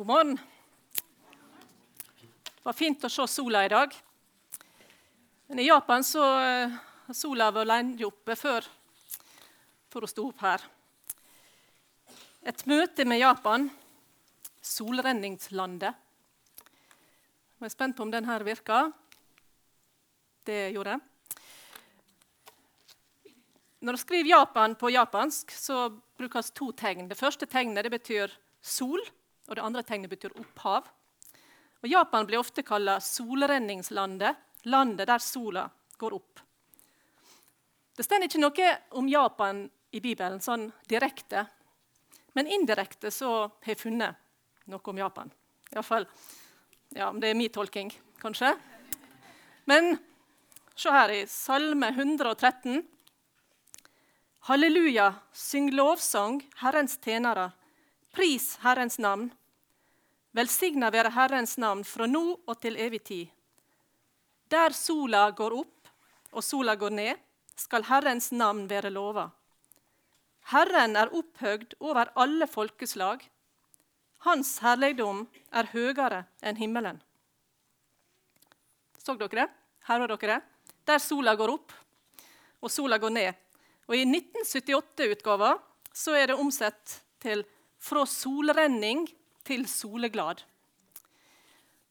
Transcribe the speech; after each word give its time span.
God 0.00 0.06
morgen. 0.06 0.38
Det 2.42 2.62
var 2.62 2.72
fint 2.72 3.02
å 3.04 3.08
se 3.12 3.26
sola 3.28 3.60
i 3.66 3.68
dag. 3.68 3.92
Men 5.50 5.60
I 5.60 5.66
Japan 5.66 6.00
så 6.08 6.22
eh, 6.40 6.72
har 7.04 7.18
sola 7.18 7.50
vært 7.52 7.68
lenge 7.68 8.06
oppe 8.08 8.32
før 8.32 8.64
for 9.92 10.00
å 10.00 10.08
stå 10.08 10.24
opp 10.30 10.40
her. 10.46 10.64
Et 12.48 12.64
møte 12.72 13.04
med 13.04 13.20
Japan, 13.20 13.68
solrenningslandet. 14.64 16.00
Jeg 17.60 17.68
er 17.68 17.76
spent 17.76 18.00
på 18.00 18.08
om 18.08 18.16
denne 18.16 18.40
virker. 18.48 18.96
Det 20.48 20.62
gjorde 20.78 20.96
den. 20.96 21.06
Når 23.84 24.00
du 24.00 24.06
skriver 24.06 24.32
Japan 24.32 24.80
på 24.80 24.96
japansk, 24.96 25.52
så 25.52 25.90
brukes 26.16 26.54
to 26.56 26.72
tegn. 26.72 27.04
Det 27.12 27.20
første 27.20 27.44
tegnet 27.44 27.84
det 27.84 27.98
betyr 28.00 28.40
sol, 28.64 29.04
og 29.50 29.58
det 29.58 29.64
andre 29.66 29.82
tegnet 29.82 30.12
betyr 30.12 30.36
opphav. 30.38 30.86
Og 31.82 31.88
Japan 31.90 32.26
blir 32.28 32.38
ofte 32.38 32.62
kalla 32.62 32.98
solrenningslandet, 33.02 34.36
landet 34.70 35.08
der 35.08 35.22
sola 35.24 35.64
går 35.98 36.14
opp. 36.14 36.42
Det 37.96 38.04
står 38.06 38.24
ikke 38.24 38.40
noe 38.40 38.68
om 38.96 39.08
Japan 39.10 39.64
i 39.90 40.00
Bibelen 40.00 40.38
sånn 40.40 40.68
direkte, 40.88 41.44
men 42.38 42.46
indirekte 42.46 43.10
så 43.10 43.32
har 43.42 43.72
jeg 43.72 43.80
funnet 43.80 44.70
noe 44.70 44.92
om 44.92 45.00
Japan. 45.00 45.32
Iallfall 45.74 46.06
ja, 46.94 47.10
det 47.12 47.30
er 47.30 47.38
min 47.38 47.50
tolking, 47.52 47.90
kanskje. 48.22 48.54
Men 49.70 49.96
se 50.74 50.90
her 50.94 51.12
i 51.14 51.20
Salme 51.30 51.90
113. 51.92 52.80
Halleluja, 54.48 55.12
syng 55.32 55.70
lovsang, 55.74 56.40
Herrens 56.62 56.96
tjenere. 56.98 57.50
Pris 58.10 58.56
Herrens 58.64 58.98
navn. 58.98 59.28
Velsigna 60.36 60.92
være 60.94 61.10
Herrens 61.10 61.56
navn 61.58 61.82
fra 61.82 62.06
nå 62.06 62.22
og 62.46 62.54
til 62.62 62.76
evig 62.78 63.02
tid. 63.08 63.26
Der 64.50 64.74
sola 64.74 65.24
går 65.34 65.56
opp 65.58 65.90
og 66.30 66.44
sola 66.46 66.76
går 66.78 66.94
ned, 66.94 67.18
skal 67.58 67.84
Herrens 67.88 68.30
navn 68.32 68.68
være 68.70 68.92
lova. 68.94 69.26
Herren 70.52 70.96
er 70.96 71.10
opphøgd 71.14 71.74
over 71.80 72.12
alle 72.18 72.46
folkeslag. 72.46 73.22
Hans 74.26 74.58
herligdom 74.62 75.26
er 75.50 75.70
høyere 75.72 76.24
enn 76.46 76.58
himmelen. 76.58 77.02
Så 78.98 79.16
dere 79.18 79.42
det? 79.42 79.48
Hører 79.88 80.14
dere 80.14 80.34
det? 80.34 80.40
Der 80.86 81.02
sola 81.02 81.34
går 81.34 81.54
opp 81.56 81.74
og 82.60 82.70
sola 82.70 82.98
går 83.02 83.14
ned. 83.14 83.38
Og 83.90 83.96
I 83.98 84.04
1978-utgava 84.06 85.56
er 86.14 86.26
det 86.30 86.38
omsett 86.38 87.00
til 87.18 87.42
'fra 87.80 88.04
solrenning 88.06 89.08
til 89.50 89.66
soleglad'. 89.66 90.44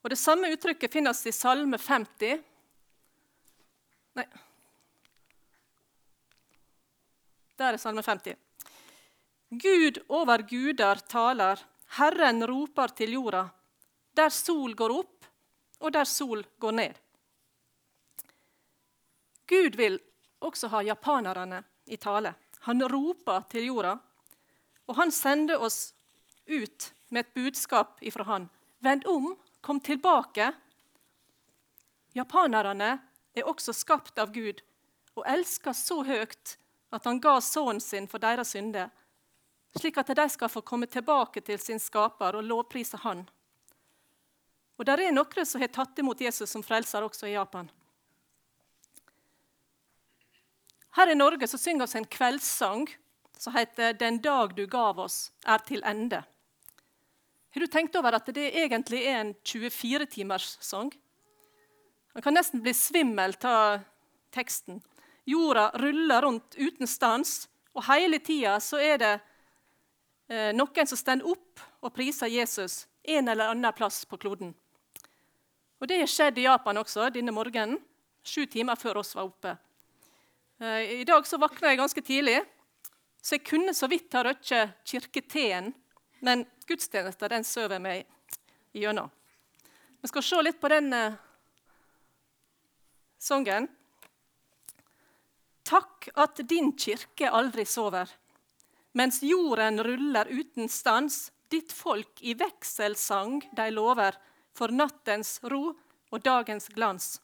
Og 0.03 0.09
Det 0.09 0.17
samme 0.17 0.51
uttrykket 0.53 0.93
finnes 0.93 1.25
i 1.27 1.31
Salme 1.35 1.77
50. 1.77 2.43
Nei 4.15 4.27
Der 7.59 7.73
er 7.73 7.77
Salme 7.77 8.01
50. 8.01 8.37
Gud 9.49 9.97
over 10.07 10.45
guder 10.47 11.01
taler, 11.09 11.59
Herren 11.97 12.45
roper 12.47 12.87
til 12.95 13.11
jorda. 13.17 13.49
Der 14.15 14.29
sol 14.29 14.75
går 14.75 14.93
opp, 14.93 15.25
og 15.79 15.91
der 15.91 16.05
sol 16.05 16.45
går 16.59 16.71
ned. 16.71 16.93
Gud 19.47 19.75
vil 19.75 19.99
også 20.39 20.69
ha 20.69 20.81
japanerne 20.81 21.63
i 21.87 21.97
tale. 21.97 22.33
Han 22.69 22.83
roper 22.87 23.43
til 23.49 23.65
jorda, 23.65 23.97
og 24.87 24.95
han 24.95 25.11
sender 25.11 25.59
oss 25.59 25.93
ut 26.47 26.93
med 27.09 27.25
et 27.25 27.33
budskap 27.33 27.97
ifra 28.01 28.23
han. 28.23 28.49
Vend 28.79 29.05
om, 29.07 29.33
kom 29.61 29.79
tilbake. 29.79 30.51
Japanerne 32.15 32.97
er 33.35 33.47
også 33.47 33.73
skapt 33.73 34.17
av 34.19 34.31
Gud 34.33 34.61
og 35.17 35.25
elsker 35.27 35.75
så 35.75 36.01
høyt 36.07 36.55
at 36.95 37.05
han 37.05 37.19
ga 37.21 37.37
sønnen 37.43 37.81
sin 37.83 38.07
for 38.09 38.21
deres 38.21 38.53
synder, 38.55 38.89
slik 39.77 39.99
at 40.01 40.09
de 40.17 40.25
skal 40.31 40.49
få 40.49 40.63
komme 40.65 40.87
tilbake 40.89 41.43
til 41.45 41.59
sin 41.61 41.81
skaper 41.81 42.39
og 42.39 42.47
lovprise 42.47 42.97
han. 43.03 43.27
Og 44.79 44.87
der 44.87 45.03
er 45.03 45.13
noen 45.13 45.45
som 45.45 45.61
har 45.61 45.71
tatt 45.75 45.99
imot 45.99 46.21
Jesus 46.23 46.49
som 46.49 46.63
frelser 46.63 47.03
også 47.03 47.27
i 47.27 47.35
Japan. 47.35 47.69
Her 50.95 51.11
i 51.11 51.17
Norge 51.19 51.47
så 51.47 51.59
synger 51.59 51.87
vi 51.87 51.99
en 51.99 52.09
kveldssang 52.09 52.87
som 53.37 53.53
heter 53.53 53.93
'Den 53.93 54.17
dag 54.17 54.55
du 54.55 54.65
gav 54.65 54.99
oss, 54.99 55.31
er 55.45 55.57
til 55.57 55.83
ende'. 55.83 56.23
Har 57.49 57.61
du 57.61 57.67
tenkt 57.67 57.95
over 57.97 58.13
at 58.13 58.27
det 58.33 58.51
egentlig 58.61 59.01
er 59.09 59.23
en 59.23 59.33
24-timers 59.43 60.57
sang? 60.61 60.91
Man 62.13 62.25
kan 62.25 62.35
nesten 62.37 62.61
bli 62.61 62.73
svimmel 62.77 63.33
av 63.47 63.79
teksten. 64.33 64.81
Jorda 65.29 65.69
ruller 65.81 66.21
rundt 66.21 66.57
uten 66.57 66.87
stans, 66.89 67.47
og 67.73 67.85
hele 67.89 68.19
tida 68.21 68.57
er 68.81 69.01
det 69.01 69.13
eh, 70.29 70.51
noen 70.57 70.89
som 70.89 70.97
står 70.97 71.25
opp 71.25 71.63
og 71.81 71.93
priser 71.93 72.29
Jesus 72.33 72.83
en 73.03 73.27
eller 73.27 73.53
annen 73.53 73.73
plass 73.73 74.03
på 74.05 74.17
kloden. 74.17 74.53
Og 75.79 75.87
Det 75.87 75.99
har 76.01 76.11
skjedd 76.11 76.37
i 76.37 76.45
Japan 76.45 76.77
også 76.77 77.09
denne 77.13 77.31
morgenen, 77.31 77.79
sju 78.23 78.45
timer 78.45 78.75
før 78.75 78.99
oss 79.01 79.15
var 79.15 79.29
oppe. 79.29 79.55
Eh, 80.59 81.01
I 81.01 81.05
dag 81.07 81.25
så 81.25 81.39
våkna 81.39 81.71
jeg 81.71 81.81
ganske 81.81 82.03
tidlig, 82.03 82.39
så 83.21 83.37
jeg 83.37 83.47
kunne 83.47 83.73
så 83.73 83.87
vidt 83.87 84.13
ha 84.13 84.25
røkket 84.27 84.75
kirketeen. 84.85 85.73
Men 86.21 86.43
gudstjenesten 86.69 87.33
den 87.33 87.47
sover 87.47 87.81
meg 87.81 88.05
gjennom. 88.77 89.09
Vi 89.99 90.07
skal 90.07 90.23
se 90.23 90.41
litt 90.45 90.61
på 90.61 90.69
den 90.71 90.93
uh, 90.93 91.17
sangen. 93.19 93.67
Takk 95.67 96.09
at 96.15 96.39
din 96.49 96.71
kirke 96.77 97.29
aldri 97.29 97.65
sover. 97.67 98.09
Mens 98.97 99.19
jorden 99.25 99.83
ruller 99.83 100.29
uten 100.31 100.69
stans, 100.69 101.31
ditt 101.49 101.73
folk 101.73 102.21
i 102.21 102.33
vekselsang 102.37 103.41
de 103.57 103.69
lover, 103.73 104.15
for 104.53 104.71
nattens 104.73 105.39
ro 105.43 105.73
og 106.09 106.23
dagens 106.25 106.69
glans. 106.73 107.17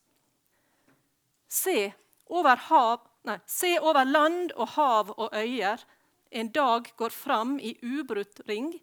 Se, 1.50 1.92
over 2.28 2.58
hav 2.70 3.12
Nei, 3.26 3.40
se 3.50 3.72
over 3.82 4.06
land 4.06 4.52
og 4.54 4.76
hav 4.76 5.08
og 5.18 5.34
øyer. 5.34 5.82
En 6.30 6.52
dag 6.54 6.92
går 6.98 7.10
fram 7.10 7.56
i 7.58 7.74
ubrutt 7.82 8.44
ring. 8.46 8.76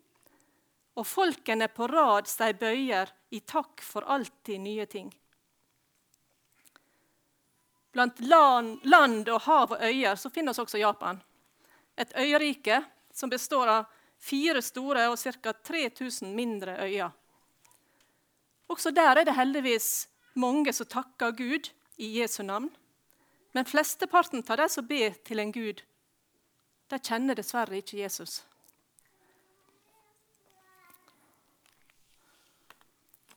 Og 0.97 1.07
folkene 1.09 1.69
på 1.73 1.87
rad 1.89 2.29
seg 2.29 2.59
bøyer 2.61 3.11
i 3.33 3.41
takk 3.41 3.81
for 3.81 4.05
alltid 4.05 4.61
nye 4.61 4.87
ting. 4.87 5.09
Blant 7.93 8.21
land, 8.21 9.29
og 9.29 9.41
hav 9.47 9.75
og 9.77 9.83
øyer 9.85 10.17
så 10.17 10.31
finnes 10.33 10.59
også 10.59 10.81
Japan. 10.81 11.21
Et 11.97 12.13
øyrike 12.17 12.81
som 13.13 13.31
består 13.31 13.69
av 13.69 13.91
fire 14.23 14.63
store 14.63 15.09
og 15.11 15.19
ca. 15.19 15.53
3000 15.53 16.33
mindre 16.35 16.77
øyer. 16.81 17.11
Også 18.69 18.91
der 18.91 19.19
er 19.19 19.25
det 19.25 19.37
heldigvis 19.37 20.09
mange 20.35 20.73
som 20.73 20.89
takker 20.89 21.35
Gud 21.37 21.69
i 21.99 22.21
Jesu 22.21 22.43
navn. 22.43 22.71
Men 23.53 23.69
flesteparten 23.69 24.45
av 24.49 24.57
de 24.57 24.69
som 24.69 24.87
ber 24.87 25.19
til 25.27 25.43
en 25.43 25.53
gud, 25.53 25.83
de 26.89 26.99
kjenner 26.99 27.37
dessverre 27.37 27.83
ikke 27.83 28.01
Jesus. 28.01 28.41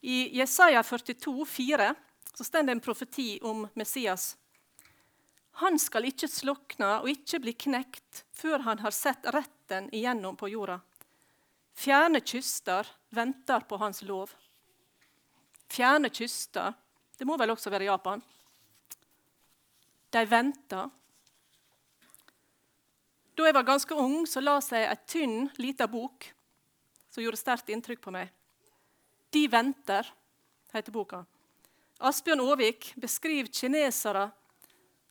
I 0.06 0.38
Jesaja 0.38 0.84
42, 0.84 1.46
42,4 1.46 1.96
står 2.44 2.64
det 2.64 2.72
en 2.72 2.80
profeti 2.80 3.40
om 3.42 3.68
Messias. 3.74 4.38
Han 5.52 5.80
skal 5.80 6.06
ikke 6.06 6.30
slukne 6.30 6.90
og 7.00 7.10
ikke 7.10 7.40
bli 7.42 7.54
knekt 7.66 8.22
før 8.38 8.68
han 8.68 8.84
har 8.86 8.94
sett 8.94 9.26
retten 9.34 9.88
igjennom 9.90 10.38
på 10.38 10.52
jorda. 10.52 10.78
Fjerne 11.74 12.22
kyster 12.22 12.86
venter 13.10 13.66
på 13.66 13.82
hans 13.82 14.04
lov. 14.06 14.30
Fjerne 15.74 16.14
kyster, 16.14 16.78
det 17.18 17.26
må 17.26 17.40
vel 17.42 17.56
også 17.56 17.74
være 17.74 17.90
Japan? 17.90 18.22
De 20.14 20.26
venter. 20.30 20.94
Da 23.34 23.50
jeg 23.50 23.58
var 23.58 23.72
ganske 23.74 23.98
ung, 23.98 24.22
så 24.30 24.38
la 24.46 24.60
seg 24.62 24.86
ei 24.86 25.04
tynn, 25.10 25.50
lita 25.58 25.90
bok 25.90 26.30
som 27.10 27.26
gjorde 27.26 27.42
sterkt 27.42 27.74
inntrykk 27.74 28.06
på 28.06 28.14
meg. 28.14 28.30
'De 29.36 29.48
venter', 29.52 30.08
heter 30.72 30.94
boka. 30.96 31.26
Asbjørn 32.00 32.40
Aavik 32.40 32.94
beskriver 32.96 33.52
kinesere 33.52 34.30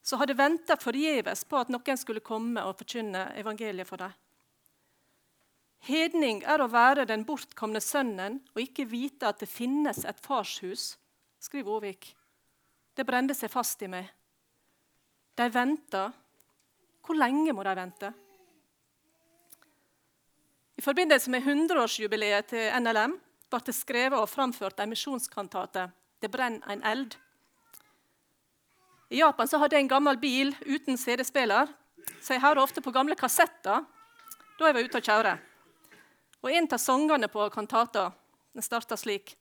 som 0.05 0.21
hadde 0.21 0.37
venta 0.37 0.77
forgjeves 0.81 1.43
på 1.49 1.59
at 1.61 1.73
noen 1.73 1.99
skulle 2.01 2.25
komme 2.25 2.63
og 2.65 2.79
forkynne 2.79 3.27
evangeliet 3.41 3.89
for 3.89 4.01
dem. 4.01 4.15
Hedning 5.85 6.41
er 6.49 6.65
å 6.65 6.71
være 6.73 7.05
den 7.09 7.27
bortkomne 7.29 7.83
sønnen 7.85 8.39
og 8.55 8.63
ikke 8.63 8.87
vite 8.89 9.29
at 9.29 9.43
det 9.45 9.51
finnes 9.51 10.01
et 10.09 10.21
farshus, 10.25 10.95
skriver 11.37 11.77
Aavik. 11.77 12.09
Det 12.97 13.05
brende 13.05 13.37
seg 13.37 13.53
fast 13.53 13.85
i 13.85 13.91
meg. 13.93 14.09
De 15.37 15.51
venter. 15.53 16.17
Hvor 17.05 17.21
lenge 17.21 17.53
må 17.53 17.65
de 17.67 17.77
vente? 17.77 18.13
I 20.81 20.85
forbindelse 20.85 21.29
med 21.29 21.45
100-årsjubileet 21.45 22.49
til 22.55 22.73
NLM 22.81 23.19
ble 23.55 23.63
det 23.69 23.77
skrevet 23.77 24.19
og 24.19 24.31
framført 24.31 24.81
en 24.81 24.91
misjonskantate 24.91 25.91
'Det 26.21 26.31
brenner 26.31 26.71
en 26.71 26.83
eld'. 26.83 27.17
I 29.11 29.19
Japan 29.19 29.49
så 29.49 29.59
hadde 29.59 29.77
jeg 29.77 29.83
en 29.85 29.89
gammel 29.89 30.17
bil 30.17 30.55
uten 30.67 30.97
CD-spiller, 30.97 31.69
så 32.21 32.35
jeg 32.35 32.41
hører 32.41 32.63
ofte 32.63 32.81
på 32.81 32.91
gamle 32.91 33.15
kassetter 33.15 33.85
da 34.59 34.67
jeg 34.67 34.75
var 34.75 34.85
ute 34.85 34.99
og 34.99 35.05
kjøre. 35.05 35.39
Og 36.43 36.51
En 36.51 36.69
av 36.73 36.79
sangene 36.79 37.29
på 37.29 37.51
kantata 37.51 38.13
starta 38.61 38.97
slik. 38.97 39.37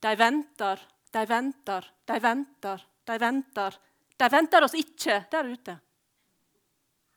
De 0.00 0.16
venter, 0.16 0.80
de 1.12 1.26
venter, 1.26 1.84
de 2.06 2.20
venter, 2.20 2.86
de 3.06 3.18
venter. 3.18 3.78
De 4.16 4.28
venter 4.28 4.64
oss 4.64 4.74
ikke 4.74 5.24
der 5.30 5.44
ute. 5.44 5.78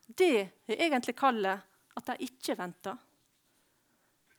Det 0.07 0.49
er 0.67 0.75
egentlig 0.75 1.15
kallet 1.15 1.59
at 1.95 2.05
de 2.05 2.25
ikke 2.27 2.57
venter. 2.57 2.97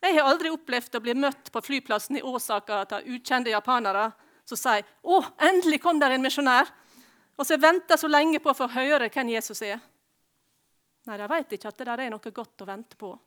Jeg 0.05 0.19
har 0.19 0.29
aldri 0.29 0.51
opplevd 0.53 0.99
å 0.99 1.01
bli 1.01 1.15
møtt 1.17 1.49
på 1.53 1.63
flyplassen 1.65 2.19
i 2.19 2.23
Åsaka 2.23 2.83
av 2.85 3.07
ukjente 3.09 3.53
japanere 3.53 4.11
som 4.45 4.59
sier 4.61 4.85
'Å, 5.03 5.25
endelig 5.39 5.81
kom 5.81 5.99
der 5.99 6.11
en 6.11 6.23
misjonær', 6.23 6.73
og 7.39 7.47
så 7.47 7.57
venter 7.57 7.97
så 7.97 8.09
lenge 8.09 8.39
på 8.39 8.51
å 8.51 8.59
få 8.59 8.69
høre 8.69 9.09
hvem 9.09 9.29
Jesus 9.29 9.63
er. 9.63 9.81
Nei, 11.07 11.17
de 11.17 11.29
vet 11.29 11.53
ikke 11.53 11.69
at 11.69 11.79
det 11.79 11.87
der 11.87 12.01
er 12.01 12.11
noe 12.11 12.31
godt 12.31 12.63
å 12.63 12.67
vente 12.67 12.97
på. 12.97 13.19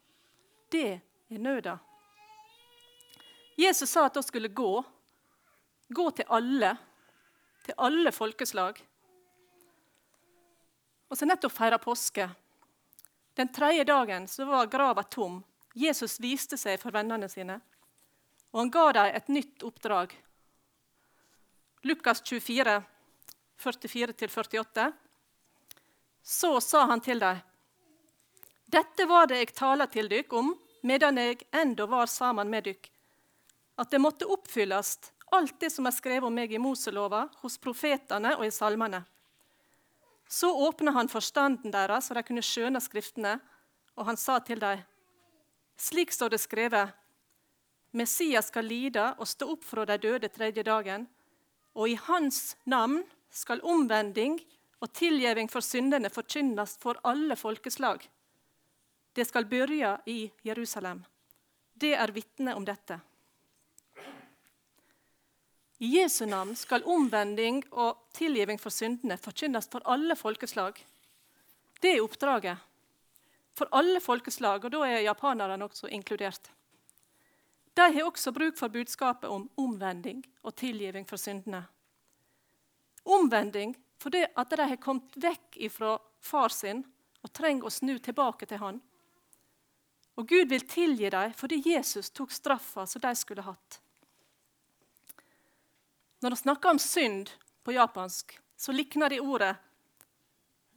Det 0.70 1.02
er 1.30 1.40
nøda. 1.40 1.80
Jesus 3.58 3.90
sa 3.90 4.06
at 4.06 4.16
vi 4.16 4.22
skulle 4.22 4.48
gå. 4.48 4.84
Gå 5.90 6.12
til 6.12 6.26
alle. 6.30 6.78
Til 7.66 7.74
alle 7.78 8.12
folkeslag. 8.12 8.82
Og 11.10 11.18
så 11.18 11.26
nettopp 11.26 11.52
feira 11.52 11.78
påske. 11.78 12.30
Den 13.34 13.50
tredje 13.54 13.84
dagen 13.84 14.28
var 14.38 14.66
grava 14.68 15.04
tom. 15.04 15.44
Jesus 15.78 16.18
viste 16.20 16.58
seg 16.58 16.80
for 16.82 16.96
vennene 16.96 17.30
sine, 17.30 17.60
og 18.54 18.64
han 18.64 18.72
ga 18.74 18.86
dem 18.98 19.18
et 19.20 19.28
nytt 19.30 19.66
oppdrag. 19.68 20.16
Lukas 21.86 22.24
24, 22.26 22.80
44-48. 23.62 24.88
Så 26.24 26.62
sa 26.62 26.86
han 26.90 27.02
til 27.02 27.20
dem.: 27.22 27.38
Dette 28.66 29.06
var 29.06 29.28
det 29.30 29.38
jeg 29.44 29.54
taler 29.56 29.92
til 29.92 30.10
dykk 30.12 30.34
om 30.34 30.56
medan 30.88 31.18
jeg 31.18 31.46
enda 31.52 31.86
var 31.86 32.10
sammen 32.12 32.50
med 32.50 32.66
dykk, 32.68 32.90
at 33.78 33.92
det 33.92 34.02
måtte 34.02 34.28
oppfylles 34.28 34.98
alt 35.32 35.60
det 35.60 35.70
som 35.72 35.86
er 35.88 35.96
skrevet 35.96 36.28
om 36.28 36.34
meg 36.34 36.54
i 36.54 36.60
Moselova, 36.62 37.28
hos 37.42 37.58
profetene 37.60 38.34
og 38.38 38.46
i 38.48 38.52
salmene. 38.52 39.04
Så 40.28 40.50
åpna 40.52 40.92
han 40.96 41.10
forstanden 41.12 41.72
deres, 41.72 42.08
så 42.08 42.16
de 42.16 42.24
kunne 42.24 42.44
skjønne 42.44 42.82
Skriftene, 42.84 43.38
og 43.96 44.08
han 44.08 44.18
sa 44.18 44.40
til 44.40 44.60
dem.: 44.60 44.84
Slik 45.78 46.12
står 46.12 46.30
det 46.30 46.42
skrevet:" 46.42 46.94
Messias 47.92 48.48
skal 48.52 48.66
lide 48.66 49.14
og 49.18 49.28
stå 49.28 49.48
opp 49.54 49.64
fra 49.64 49.86
de 49.86 49.98
døde 49.98 50.28
tredje 50.30 50.64
dagen, 50.64 51.08
og 51.74 51.90
i 51.90 51.96
hans 51.96 52.58
navn 52.66 53.04
skal 53.32 53.62
omvending 53.64 54.40
og 54.82 54.92
tilgjeving 54.94 55.50
for 55.50 55.66
syndene 55.66 56.10
forkynnes 56.14 56.78
for 56.82 57.00
alle 57.04 57.36
folkeslag. 57.36 58.04
Det 59.14 59.26
skal 59.26 59.48
begynne 59.50 59.96
i 60.06 60.28
Jerusalem. 60.46 61.04
Det 61.74 61.94
er 61.94 62.14
vitne 62.14 62.54
om 62.58 62.66
dette. 62.66 63.00
I 65.78 65.90
Jesu 66.00 66.26
navn 66.26 66.56
skal 66.58 66.86
omvending 66.90 67.62
og 67.72 68.00
tilgivning 68.18 68.58
for 68.58 68.74
syndene 68.74 69.18
forkynnes 69.22 69.70
for 69.70 69.86
alle 69.86 70.16
folkeslag. 70.18 70.78
Det 71.82 71.92
er 71.96 72.02
oppdraget. 72.02 72.58
For 73.58 73.70
alle 73.74 74.02
folkeslag, 74.04 74.66
og 74.66 74.74
da 74.74 74.84
er 74.86 75.06
japanerne 75.08 75.66
også 75.66 75.90
inkludert. 75.90 76.52
De 77.78 77.86
har 77.94 78.06
også 78.06 78.32
bruk 78.34 78.58
for 78.58 78.74
budskapet 78.74 79.30
om 79.30 79.48
omvending 79.58 80.22
og 80.46 80.56
tilgivning 80.58 81.06
for 81.10 81.22
syndene. 81.22 81.64
Omvending 83.06 83.76
fordi 84.02 84.24
at 84.26 84.54
de 84.54 84.68
har 84.70 84.80
kommet 84.82 85.18
vekk 85.18 85.58
fra 85.74 85.96
far 86.22 86.54
sin 86.54 86.84
og 87.26 87.34
trenger 87.34 87.66
å 87.66 87.74
snu 87.74 87.98
tilbake 87.98 88.46
til 88.46 88.62
han. 88.62 88.80
Og 90.18 90.30
Gud 90.30 90.50
vil 90.50 90.66
tilgi 90.70 91.10
dem 91.14 91.34
fordi 91.38 91.62
Jesus 91.66 92.10
tok 92.10 92.34
straffa 92.34 92.86
som 92.90 93.02
de 93.02 93.14
skulle 93.18 93.46
hatt. 93.46 93.82
Når 96.22 96.34
de 96.34 96.42
snakker 96.42 96.74
om 96.74 96.82
synd 96.82 97.30
på 97.64 97.76
japansk, 97.78 98.40
så 98.58 98.74
likner 98.74 99.14
de 99.14 99.22
ordet 99.22 99.54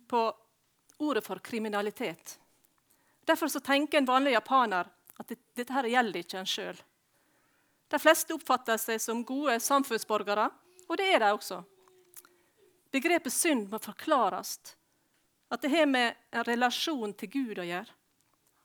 på 0.08 0.26
ordet 1.00 1.24
for 1.24 1.40
kriminalitet. 1.40 2.39
Derfor 3.24 3.60
tenker 3.60 3.98
en 3.98 4.08
vanlig 4.08 4.32
japaner 4.32 4.88
at 5.20 5.32
dette 5.56 5.72
her 5.72 5.88
gjelder 5.90 6.22
ikke 6.22 6.40
en 6.40 6.48
sjøl. 6.48 6.78
De 7.90 7.98
fleste 7.98 8.34
oppfatter 8.34 8.78
seg 8.78 9.00
som 9.02 9.24
gode 9.26 9.58
samfunnsborgere, 9.60 10.46
og 10.88 10.98
det 10.98 11.08
er 11.14 11.22
de 11.22 11.30
også. 11.34 11.60
Begrepet 12.94 13.34
synd 13.34 13.68
må 13.70 13.78
forklares. 13.82 14.58
At 15.50 15.62
det 15.62 15.72
har 15.72 15.86
med 15.90 16.14
en 16.30 16.46
relasjon 16.46 17.12
til 17.18 17.30
Gud 17.30 17.58
å 17.58 17.66
gjøre, 17.66 17.96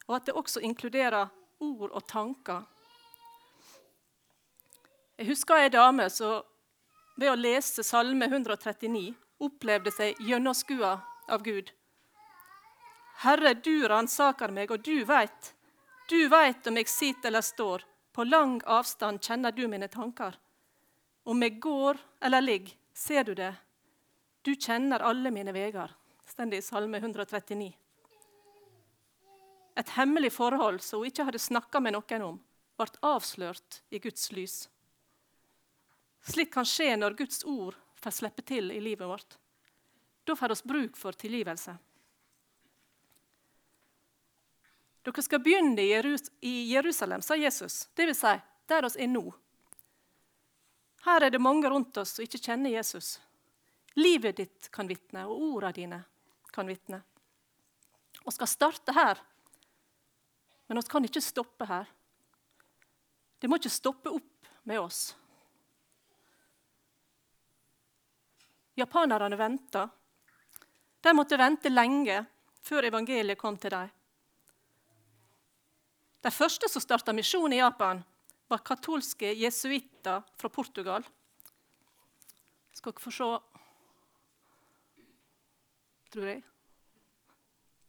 og 0.07 0.15
at 0.19 0.27
det 0.27 0.37
også 0.37 0.61
inkluderer 0.61 1.31
ord 1.65 1.89
og 1.89 2.05
tanker. 2.07 2.65
Jeg 5.17 5.29
husker 5.31 5.63
ei 5.63 5.71
dame 5.73 6.09
som 6.13 6.43
ved 7.15 7.31
å 7.31 7.39
lese 7.39 7.83
Salme 7.87 8.27
139 8.27 9.13
opplevde 9.45 9.91
seg 9.95 10.19
gjennomskua 10.19 10.97
av 11.31 11.43
Gud. 11.45 11.71
Herre, 13.23 13.53
du 13.53 13.87
ransaker 13.87 14.51
meg, 14.51 14.71
og 14.71 14.83
du 14.83 15.05
veit. 15.07 15.53
Du 16.09 16.27
veit 16.29 16.67
om 16.67 16.77
jeg 16.77 16.89
sitter 16.91 17.31
eller 17.31 17.45
står. 17.45 17.85
På 18.11 18.23
lang 18.23 18.59
avstand 18.65 19.23
kjenner 19.23 19.51
du 19.51 19.65
mine 19.67 19.87
tanker. 19.91 20.35
Om 21.23 21.41
jeg 21.43 21.59
går 21.59 21.97
eller 22.21 22.41
ligger, 22.41 22.75
ser 22.93 23.23
du 23.23 23.33
det. 23.35 23.53
Du 24.41 24.53
kjenner 24.55 25.03
alle 25.03 25.31
mine 25.33 25.55
veier. 25.55 25.95
Stendig 26.25 26.61
i 26.61 26.65
Salme 26.65 26.97
139. 27.01 27.71
Et 29.75 29.89
hemmelig 29.97 30.31
forhold 30.31 30.79
som 30.83 31.01
hun 31.01 31.09
ikke 31.09 31.25
hadde 31.27 31.41
snakka 31.41 31.81
med 31.83 31.95
noen 31.97 32.23
om, 32.23 32.37
ble 32.79 33.01
avslørt 33.03 33.81
i 33.91 33.99
Guds 34.03 34.29
lys. 34.35 34.55
Slik 36.25 36.53
kan 36.53 36.65
skje 36.65 36.93
når 36.97 37.17
Guds 37.19 37.43
ord 37.45 37.75
får 37.99 38.15
slippe 38.19 38.45
til 38.45 38.71
i 38.71 38.79
livet 38.81 39.07
vårt. 39.07 39.35
Da 40.25 40.35
får 40.35 40.55
vi 40.55 40.69
bruk 40.71 40.97
for 40.97 41.13
tilgivelse. 41.13 41.75
Dere 45.05 45.21
skal 45.21 45.39
begynne 45.39 45.81
i 46.41 46.53
Jerusalem, 46.73 47.21
sa 47.21 47.35
Jesus, 47.37 47.85
dvs. 47.93 48.19
Si, 48.19 48.33
der 48.65 48.85
oss 48.87 48.95
er 48.97 49.07
nå. 49.07 49.27
Her 51.05 51.21
er 51.21 51.29
det 51.29 51.41
mange 51.41 51.69
rundt 51.69 51.97
oss 52.01 52.15
som 52.15 52.25
ikke 52.25 52.41
kjenner 52.41 52.73
Jesus. 52.73 53.19
Livet 53.93 54.39
ditt 54.41 54.69
kan 54.73 54.89
vitne, 54.89 55.27
og 55.29 55.59
ordene 55.59 55.75
dine 55.77 55.99
kan 56.49 56.65
vitne. 56.67 57.03
Vi 58.25 58.33
skal 58.33 58.49
starte 58.49 58.95
her, 58.97 59.21
men 60.65 60.81
vi 60.81 60.89
kan 60.89 61.05
ikke 61.05 61.21
stoppe 61.21 61.67
her. 61.69 61.85
Det 63.37 63.51
må 63.51 63.59
ikke 63.61 63.69
stoppe 63.69 64.09
opp 64.09 64.49
med 64.65 64.81
oss. 64.81 65.11
Japanerne 68.75 69.37
venta. 69.37 69.85
De 71.01 71.13
måtte 71.13 71.37
vente 71.37 71.69
lenge 71.69 72.17
før 72.65 72.89
evangeliet 72.89 73.37
kom 73.37 73.61
til 73.61 73.75
dem. 73.77 73.94
De 76.25 76.31
første 76.33 76.69
som 76.71 76.81
starta 76.81 77.13
misjon 77.13 77.53
i 77.53 77.59
Japan, 77.61 78.01
var 78.49 78.61
katolske 78.65 79.29
jesuitter 79.37 80.23
fra 80.37 80.49
Portugal. 80.49 81.05
Skal 82.73 82.93
dere 82.93 83.03
få 83.03 83.13
se 83.13 83.29
Tror 86.15 86.27
jeg. 86.29 86.43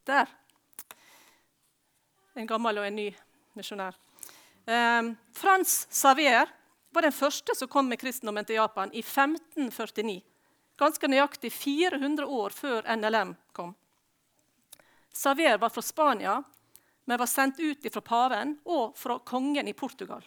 Der. 0.09 0.31
En 2.35 2.49
gammel 2.49 2.81
og 2.81 2.87
en 2.89 2.97
ny 2.97 3.11
misjonær. 3.55 3.97
Eh, 4.67 5.13
Frans 5.37 5.75
Savier 5.95 6.51
var 6.91 7.07
den 7.07 7.15
første 7.15 7.55
som 7.55 7.71
kom 7.71 7.87
med 7.89 8.01
kristendommen 8.01 8.45
til 8.45 8.59
Japan 8.59 8.91
i 8.93 9.05
1549 9.05 10.25
ganske 10.77 11.09
nøyaktig 11.09 11.51
400 11.53 12.27
år 12.27 12.55
før 12.55 12.87
NLM 12.97 13.35
kom. 13.57 13.75
Savier 15.13 15.57
var 15.59 15.73
fra 15.73 15.83
Spania, 15.83 16.37
men 17.07 17.19
var 17.19 17.31
sendt 17.31 17.61
ut 17.63 17.87
fra 17.93 18.03
paven 18.03 18.57
og 18.67 18.97
fra 18.99 19.19
kongen 19.19 19.69
i 19.69 19.75
Portugal. 19.79 20.25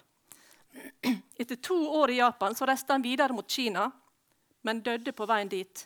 Etter 1.36 1.56
to 1.56 1.76
år 2.00 2.12
i 2.12 2.20
Japan 2.20 2.56
så 2.56 2.68
reiste 2.68 2.94
han 2.96 3.04
videre 3.04 3.36
mot 3.36 3.48
Kina, 3.52 3.90
men 4.64 4.84
døde 4.84 5.12
på 5.16 5.28
veien 5.28 5.52
dit. 5.52 5.86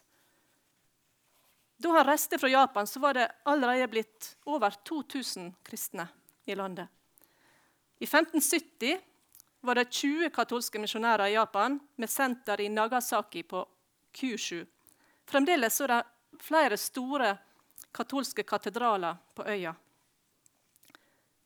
Da 1.82 1.96
han 1.98 2.06
reiste 2.08 2.38
fra 2.40 2.52
Japan, 2.52 2.88
så 2.88 3.02
var 3.02 3.18
det 3.18 3.32
allerede 3.50 3.88
blitt 3.90 4.36
over 4.46 4.76
2000 4.86 5.54
kristne 5.66 6.08
i 6.46 6.56
landet. 6.56 6.88
I 8.00 8.06
1570 8.06 9.00
var 9.64 9.76
det 9.76 9.90
20 9.90 10.30
katolske 10.36 10.80
misjonærer 10.80 11.32
i 11.32 11.38
Japan 11.38 11.80
med 11.96 12.10
senter 12.10 12.62
i 12.62 12.70
Nagasaki 12.70 13.44
på 13.44 13.66
Kyushu. 14.14 14.66
Fremdeles 15.26 15.82
er 15.82 15.94
det 15.94 16.02
flere 16.44 16.78
store 16.78 17.38
katolske 17.96 18.44
katedraler 18.44 19.18
på 19.36 19.46
øya. 19.48 19.74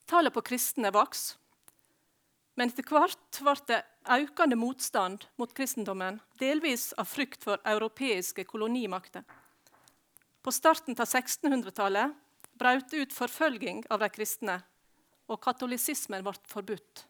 Tallet 0.07 0.33
på 0.33 0.41
kristne 0.41 0.91
voks, 0.95 1.37
Men 2.57 2.71
etter 2.71 2.87
hvert 2.89 3.39
ble 3.43 3.53
det 3.69 3.77
økende 4.15 4.55
motstand 4.57 5.27
mot 5.37 5.51
kristendommen, 5.53 6.15
delvis 6.39 6.89
av 6.97 7.05
frykt 7.05 7.43
for 7.43 7.61
europeiske 7.69 8.47
kolonimakter. 8.49 9.21
På 10.41 10.53
starten 10.55 10.97
av 10.97 11.05
1600-tallet 11.05 12.15
brøt 12.57 12.95
ut 12.95 13.13
forfølging 13.13 13.83
av 13.93 14.01
de 14.01 14.09
kristne, 14.09 14.57
og 15.29 15.41
katolisismen 15.43 16.25
ble 16.25 16.33
forbudt. 16.49 17.05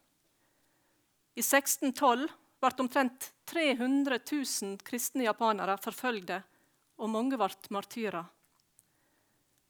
I 1.38 1.46
1612 1.46 2.27
ble 2.60 2.75
omtrent 2.84 3.32
300 3.48 4.20
000 4.20 4.80
kristne 4.84 5.30
japanere 5.30 5.77
forfølgde, 5.80 6.42
og 6.98 7.13
mange 7.13 7.38
ble 7.39 7.54
martyrer. 7.77 8.25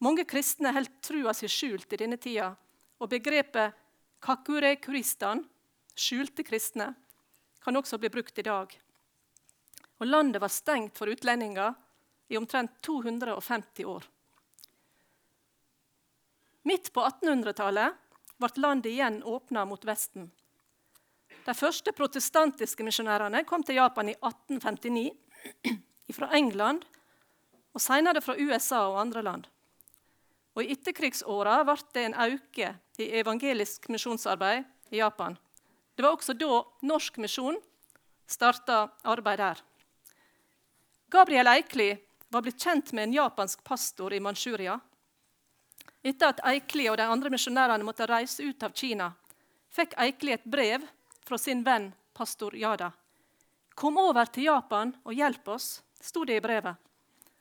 Mange 0.02 0.24
kristne 0.24 0.72
holdt 0.72 1.02
trua 1.04 1.36
si 1.36 1.46
skjult 1.50 1.92
i 1.92 2.00
denne 2.00 2.18
tida, 2.18 2.56
og 2.98 3.10
begrepet 3.12 3.76
kakure 4.24 4.74
kuristan, 4.82 5.44
skjulte 5.98 6.44
kristne, 6.46 6.92
kan 7.62 7.76
også 7.76 7.98
bli 7.98 8.10
brukt 8.10 8.38
i 8.38 8.46
dag. 8.46 8.72
Og 9.98 10.06
landet 10.06 10.42
var 10.42 10.52
stengt 10.52 10.98
for 10.98 11.10
utlendinger 11.10 11.74
i 12.28 12.38
omtrent 12.38 12.78
250 12.86 13.84
år. 13.84 14.06
Midt 16.68 16.92
på 16.92 17.02
1800-tallet 17.02 17.96
ble 18.38 18.50
landet 18.62 18.92
igjen 18.92 19.22
åpna 19.26 19.64
mot 19.66 19.84
Vesten. 19.88 20.28
De 21.46 21.54
første 21.56 21.94
protestantiske 21.96 22.84
misjonærene 22.84 23.40
kom 23.48 23.64
til 23.64 23.78
Japan 23.78 24.10
i 24.12 24.16
1859 24.20 25.14
fra 26.18 26.28
England 26.36 26.84
og 27.72 27.82
senere 27.82 28.20
fra 28.24 28.36
USA 28.36 28.84
og 28.90 29.00
andre 29.00 29.22
land. 29.24 29.46
Og 30.58 30.64
I 30.66 30.74
etterkrigsåra 30.74 31.60
ble 31.62 31.76
det 31.94 32.02
en 32.08 32.16
auke 32.18 32.68
i 32.98 33.06
evangelisk 33.20 33.84
misjonsarbeid 33.94 34.64
i 34.90 34.98
Japan. 34.98 35.36
Det 35.94 36.02
var 36.02 36.16
også 36.16 36.34
da 36.34 36.64
Norsk 36.82 37.20
misjon 37.22 37.60
starta 38.26 38.88
arbeid 39.06 39.38
der. 39.38 39.60
Gabriel 41.14 41.46
Eikli 41.52 41.92
var 42.28 42.42
blitt 42.42 42.58
kjent 42.58 42.90
med 42.92 43.06
en 43.06 43.14
japansk 43.20 43.62
pastor 43.64 44.12
i 44.12 44.18
Manchuria. 44.20 44.74
Etter 46.02 46.34
at 46.34 46.42
Eikli 46.50 46.88
og 46.90 46.98
de 46.98 47.06
andre 47.06 47.30
misjonærene 47.30 47.86
måtte 47.86 48.08
reise 48.10 48.42
ut 48.42 48.66
av 48.66 48.74
Kina, 48.74 49.12
fikk 49.70 49.94
Eikli 49.94 50.34
et 50.34 50.44
brev 50.44 50.82
fra 51.22 51.38
sin 51.38 51.62
venn 51.62 51.92
pastor 52.18 52.56
Yada. 52.58 52.90
Kom 53.78 53.98
over 54.02 54.26
til 54.26 54.50
Japan 54.50 54.90
og 55.04 55.14
hjelp 55.14 55.54
oss, 55.54 55.84
sto 56.02 56.26
det 56.26 56.40
i 56.40 56.42
brevet. 56.42 56.74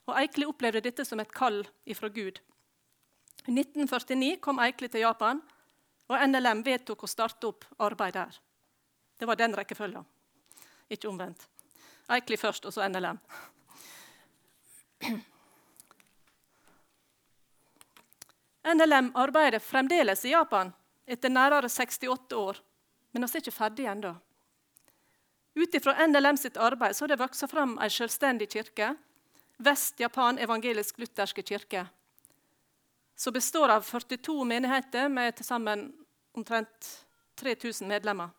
Og 0.05 0.13
Eikli 0.21 0.45
opplevde 0.45 0.85
dette 0.85 1.05
som 1.05 1.19
et 1.19 1.33
kall 1.33 1.63
ifra 1.89 2.13
Gud. 2.13 2.37
I 3.47 3.51
1949 3.51 4.37
kom 4.43 4.59
Eikli 4.59 4.89
til 4.91 5.01
Japan, 5.05 5.41
og 6.07 6.27
NLM 6.27 6.63
vedtok 6.67 7.03
å 7.03 7.09
starte 7.11 7.47
opp 7.47 7.65
arbeid 7.83 8.13
der. 8.15 8.37
Det 9.19 9.27
var 9.27 9.35
den 9.39 9.55
rekkefølgen. 9.55 10.05
ikke 10.89 11.09
omvendt. 11.09 11.47
Eikli 12.09 12.37
først, 12.37 12.65
og 12.65 12.73
så 12.73 12.87
NLM. 12.87 13.19
NLM 18.75 19.11
arbeider 19.15 19.59
fremdeles 19.59 20.25
i 20.25 20.31
Japan 20.31 20.73
etter 21.07 21.29
nærmere 21.29 21.69
68 21.69 22.35
år 22.35 22.57
men 23.17 23.25
vi 23.25 23.39
er 23.39 23.41
ikke 23.41 23.55
ferdig 23.55 23.87
ennå. 23.89 24.13
Ut 25.57 25.75
ifra 25.75 25.95
NLM 26.05 26.37
sitt 26.37 26.57
arbeid 26.61 26.93
så 26.95 27.05
har 27.05 27.13
det 27.13 27.21
vokst 27.21 27.47
fram 27.49 27.77
ei 27.81 27.89
selvstendig 27.89 28.49
kirke, 28.53 28.93
Vest-Japan 29.57 30.37
evangelisk-lutherske 30.37 31.41
kirke, 31.41 31.87
som 33.17 33.33
består 33.33 33.69
av 33.73 33.81
42 33.81 34.43
menigheter 34.45 35.09
med 35.09 35.35
til 35.35 35.45
sammen 35.45 35.87
omtrent 36.37 36.91
3000 37.41 37.89
medlemmer. 37.89 38.29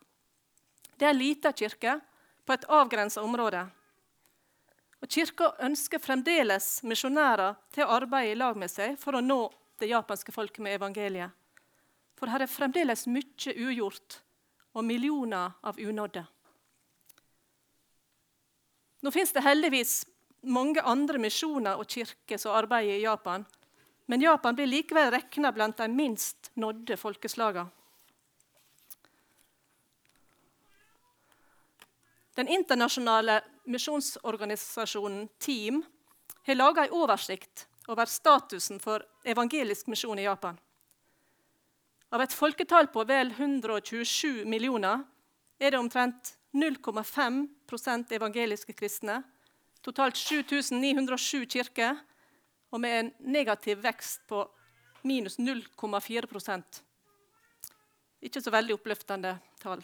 Det 0.95 1.07
er 1.07 1.11
ei 1.11 1.19
lita 1.19 1.51
kirke 1.51 1.97
på 2.47 2.55
et 2.55 2.65
avgrensa 2.71 3.21
område. 3.23 3.65
Og 4.99 5.07
Kirka 5.07 5.53
ønsker 5.63 6.01
fremdeles 6.03 6.81
misjonærer 6.83 7.55
til 7.71 7.85
å 7.85 7.99
arbeide 7.99 8.33
i 8.33 8.39
lag 8.39 8.57
med 8.59 8.71
seg 8.71 8.97
for 8.99 9.15
å 9.15 9.23
nå 9.23 9.45
det 9.79 9.91
japanske 9.91 10.33
folket 10.35 10.63
med 10.63 10.75
evangeliet. 10.75 11.31
For 12.19 12.27
her 12.27 12.43
er 12.43 12.51
fremdeles 12.51 13.05
mye 13.07 13.53
ugjort 13.55 14.19
og 14.75 14.83
millioner 14.83 15.55
av 15.63 15.79
unådde. 15.79 16.25
Nå 18.99 19.11
fins 19.15 19.31
det 19.31 19.45
heldigvis 19.45 20.01
mange 20.43 20.83
andre 20.83 21.19
misjoner 21.19 21.79
og 21.79 21.87
kirker 21.87 22.39
som 22.39 22.55
arbeider 22.55 22.97
i 22.97 23.05
Japan, 23.05 23.45
men 24.09 24.21
Japan 24.21 24.55
blir 24.57 24.65
likevel 24.65 25.11
regna 25.13 25.51
blant 25.53 25.77
de 25.77 25.85
minst 25.93 26.49
nådde 26.57 26.95
folkeslagene. 26.97 27.69
Den 32.33 32.47
internasjonale 32.47 33.41
misjonsorganisasjonen 33.69 35.27
Team 35.37 35.83
har 36.47 36.57
laga 36.57 36.87
ei 36.87 36.93
oversikt 36.95 37.67
over 37.91 38.09
statusen 38.09 38.81
for 38.81 39.05
evangelisk 39.27 39.91
misjon 39.93 40.17
i 40.17 40.25
Japan. 40.25 40.57
Av 42.09 42.25
et 42.25 42.33
folketall 42.33 42.89
på 42.89 43.05
vel 43.05 43.29
127 43.35 44.45
millioner 44.49 45.03
er 45.61 45.75
det 45.75 45.83
omtrent 45.83 46.33
0,5% 46.57 48.15
evangeliske 48.17 48.73
kristne. 48.73 49.21
Totalt 49.85 50.17
7907 50.17 51.45
kirker, 51.45 51.99
og 52.69 52.81
med 52.81 52.99
en 52.99 53.11
negativ 53.19 53.81
vekst 53.83 54.25
på 54.27 54.43
minus 55.01 55.39
0,4% 55.39 56.81
Ikke 58.21 58.41
så 58.41 58.51
veldig 58.51 58.75
oppløftende 58.75 59.37
tall. 59.61 59.83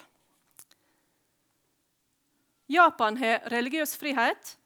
Japan 2.68 3.18
har 3.18 3.46
religiøs 3.54 3.96
frihet, 3.96 4.58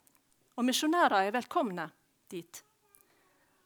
og 0.58 0.66
misjonærer 0.66 1.28
er 1.28 1.36
velkomne 1.36 1.90
dit. 2.32 2.64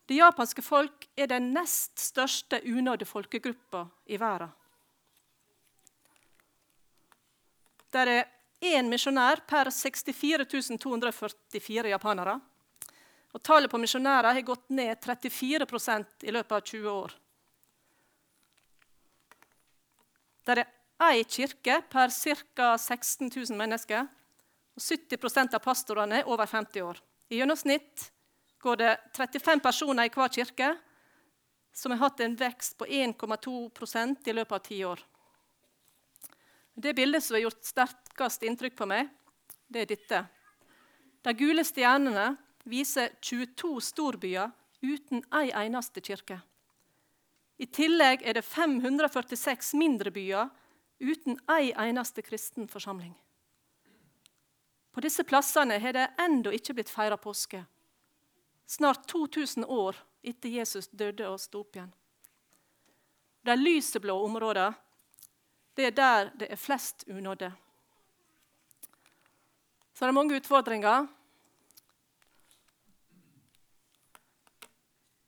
Det 0.10 0.18
japanske 0.18 0.62
folk 0.62 1.08
er 1.16 1.30
den 1.32 1.54
nest 1.56 2.00
største 2.00 2.60
unådde 2.68 3.06
folkegruppa 3.06 3.86
i 4.06 4.20
verden. 4.20 4.52
Det 7.94 8.02
er 8.10 8.26
én 8.74 8.90
misjonær 8.90 9.44
per 9.48 9.70
64 9.72 10.78
244 10.82 11.90
japanere. 11.94 12.40
Og 13.34 13.42
tallet 13.42 13.72
på 13.72 13.80
misjonærer 13.82 14.36
har 14.36 14.46
gått 14.46 14.70
ned 14.70 14.98
34% 15.02 16.28
i 16.28 16.34
løpet 16.34 16.56
av 16.58 16.62
20 16.70 16.90
år. 16.94 17.14
Det 20.44 20.58
er 20.60 20.68
én 21.10 21.24
kirke 21.30 21.80
per 21.90 22.12
ca. 22.12 22.78
16 22.78 23.32
000 23.34 23.58
mennesker. 23.58 24.06
Og 24.74 24.82
70% 24.82 25.56
av 25.58 25.62
pastorene 25.64 26.22
er 26.22 26.30
over 26.30 26.50
50 26.50 26.86
år. 26.86 27.00
I 27.30 27.40
gjennomsnitt 27.40 28.10
går 28.62 28.80
det 28.82 28.92
35 29.18 29.62
personer 29.64 30.08
i 30.08 30.14
hver 30.14 30.30
kirke, 30.34 30.70
som 31.74 31.92
har 31.92 32.04
hatt 32.06 32.22
en 32.22 32.36
vekst 32.38 32.78
på 32.78 32.86
1,2% 32.86 34.30
i 34.30 34.36
løpet 34.38 34.56
av 34.56 34.64
ti 34.68 34.80
år. 34.86 35.02
Det 36.74 36.94
bildet 36.94 37.24
som 37.24 37.36
har 37.38 37.46
gjort 37.48 37.66
sterkest 37.66 38.46
inntrykk 38.46 38.78
på 38.78 38.88
meg, 38.90 39.10
det 39.70 39.84
er 39.84 39.90
dette. 39.90 40.22
De 41.24 41.34
gule 41.38 41.66
stjernene 41.66 42.34
viser 42.64 43.12
22 43.22 43.82
storbyer 43.82 44.52
uten 44.82 45.24
ei 45.36 45.52
eneste 45.66 46.02
kirke. 46.02 46.40
I 47.58 47.66
tillegg 47.66 48.24
er 48.26 48.40
det 48.40 48.46
546 48.46 49.74
mindre 49.80 50.12
byer 50.12 50.50
uten 51.00 51.38
ei 51.52 51.72
eneste 51.72 52.24
kristen 52.26 52.68
forsamling. 52.68 53.14
På 54.94 55.02
disse 55.02 55.24
plassene 55.24 55.80
har 55.80 55.94
det 55.96 56.10
ennå 56.22 56.52
ikke 56.54 56.76
blitt 56.78 56.92
feira 56.92 57.18
påske 57.18 57.64
snart 58.66 59.08
2000 59.08 59.66
år 59.66 59.98
etter 60.24 60.50
Jesus 60.50 60.88
døde 60.88 61.28
og 61.30 61.42
sto 61.42 61.62
opp 61.64 61.76
igjen. 61.76 61.92
De 63.44 63.56
lyseblå 63.60 64.16
områdene 64.24 64.72
det 65.74 65.90
er 65.90 65.96
der 65.98 66.32
det 66.38 66.48
er 66.54 66.60
flest 66.60 67.04
unådde. 67.10 67.50
Så 69.94 70.06
det 70.06 70.10
er 70.10 70.16
mange 70.16 70.38
utfordringer. 70.38 71.08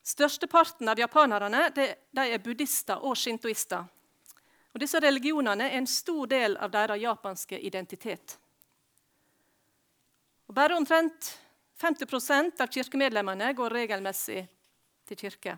Størsteparten 0.05 0.89
av 0.89 0.99
japanerne 1.01 1.69
de, 1.73 1.87
de 2.13 2.25
er 2.29 2.41
buddhister 2.43 3.01
og 3.01 3.17
shintoister. 3.17 3.87
Og 4.75 4.81
disse 4.83 4.99
religionene 5.01 5.69
er 5.71 5.79
en 5.79 5.87
stor 5.89 6.27
del 6.29 6.57
av 6.61 6.73
deres 6.73 7.01
japanske 7.01 7.57
identitet. 7.57 8.35
Og 10.45 10.53
bare 10.53 10.77
omtrent 10.77 11.31
50% 11.81 12.61
av 12.61 12.69
kirkemedlemmene 12.71 13.49
går 13.57 13.73
regelmessig 13.79 14.43
til 15.09 15.19
kirke. 15.19 15.57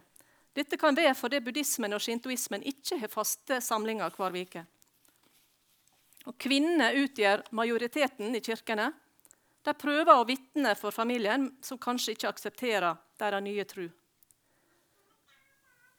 Dette 0.56 0.80
kan 0.80 0.96
være 0.96 1.14
fordi 1.18 1.42
buddhismen 1.44 1.94
og 1.94 2.02
shintoismen 2.02 2.64
ikke 2.66 3.02
har 3.04 3.12
faste 3.12 3.60
samlinger 3.62 4.16
hver 4.16 4.38
uke. 4.38 4.64
Kvinnene 6.40 6.90
utgjør 7.04 7.46
majoriteten 7.56 8.36
i 8.36 8.42
kirkene. 8.44 8.90
De 9.64 9.74
prøver 9.76 10.16
å 10.16 10.26
vitne 10.28 10.74
for 10.80 10.96
familien, 10.96 11.50
som 11.64 11.80
kanskje 11.80 12.16
ikke 12.16 12.32
aksepterer 12.32 13.00
deres 13.20 13.44
nye 13.44 13.66
tro. 13.68 13.88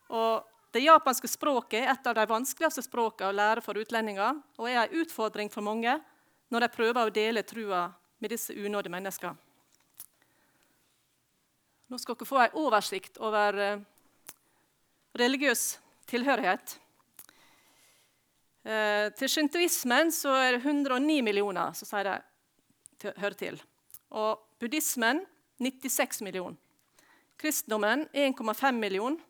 Og 0.08 0.54
Det 0.68 0.82
japanske 0.84 1.28
språket 1.32 1.80
er 1.80 1.90
et 1.94 2.06
av 2.06 2.14
de 2.14 2.26
vanskeligste 2.28 2.82
språkene 2.84 3.30
å 3.30 3.36
lære 3.36 3.62
for 3.64 3.80
utlendinger 3.80 4.36
og 4.60 4.66
er 4.68 4.82
en 4.82 5.00
utfordring 5.00 5.48
for 5.48 5.64
mange 5.64 5.94
når 6.52 6.64
de 6.64 6.68
prøver 6.74 7.08
å 7.08 7.14
dele 7.14 7.42
trua 7.42 7.86
med 8.20 8.34
disse 8.34 8.52
unådde 8.52 8.92
menneskene. 8.92 9.32
Nå 11.88 11.96
skal 11.96 12.18
dere 12.20 12.28
få 12.28 12.40
en 12.42 12.58
oversikt 12.60 13.16
over 13.24 13.58
eh, 13.64 13.80
religiøs 15.16 15.62
tilhørighet. 16.10 16.74
Eh, 18.68 19.08
til 19.16 19.32
shintoismen 19.32 20.12
er 20.34 20.58
det 20.58 20.60
109 20.66 21.22
millioner 21.24 21.72
som 21.78 21.88
sier 21.88 22.10
de 22.10 23.14
hører 23.16 23.38
til. 23.40 23.56
Og 24.12 24.36
buddhismen 24.60 25.24
96 25.64 26.20
millioner. 26.26 26.60
Kristendommen 27.40 28.04
1,5 28.12 28.76
millioner. 28.76 29.22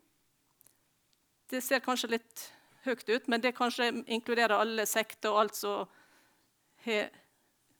Det 1.49 1.63
ser 1.65 1.81
kanskje 1.81 2.11
litt 2.13 2.43
høyt 2.85 3.09
ut, 3.09 3.29
men 3.29 3.41
det 3.41 3.55
kanskje 3.57 3.89
inkluderer 4.07 4.59
alle 4.59 4.85
sekter 4.89 5.33
og 5.33 5.41
alt 5.43 5.57
som 5.57 5.89
har 6.85 7.09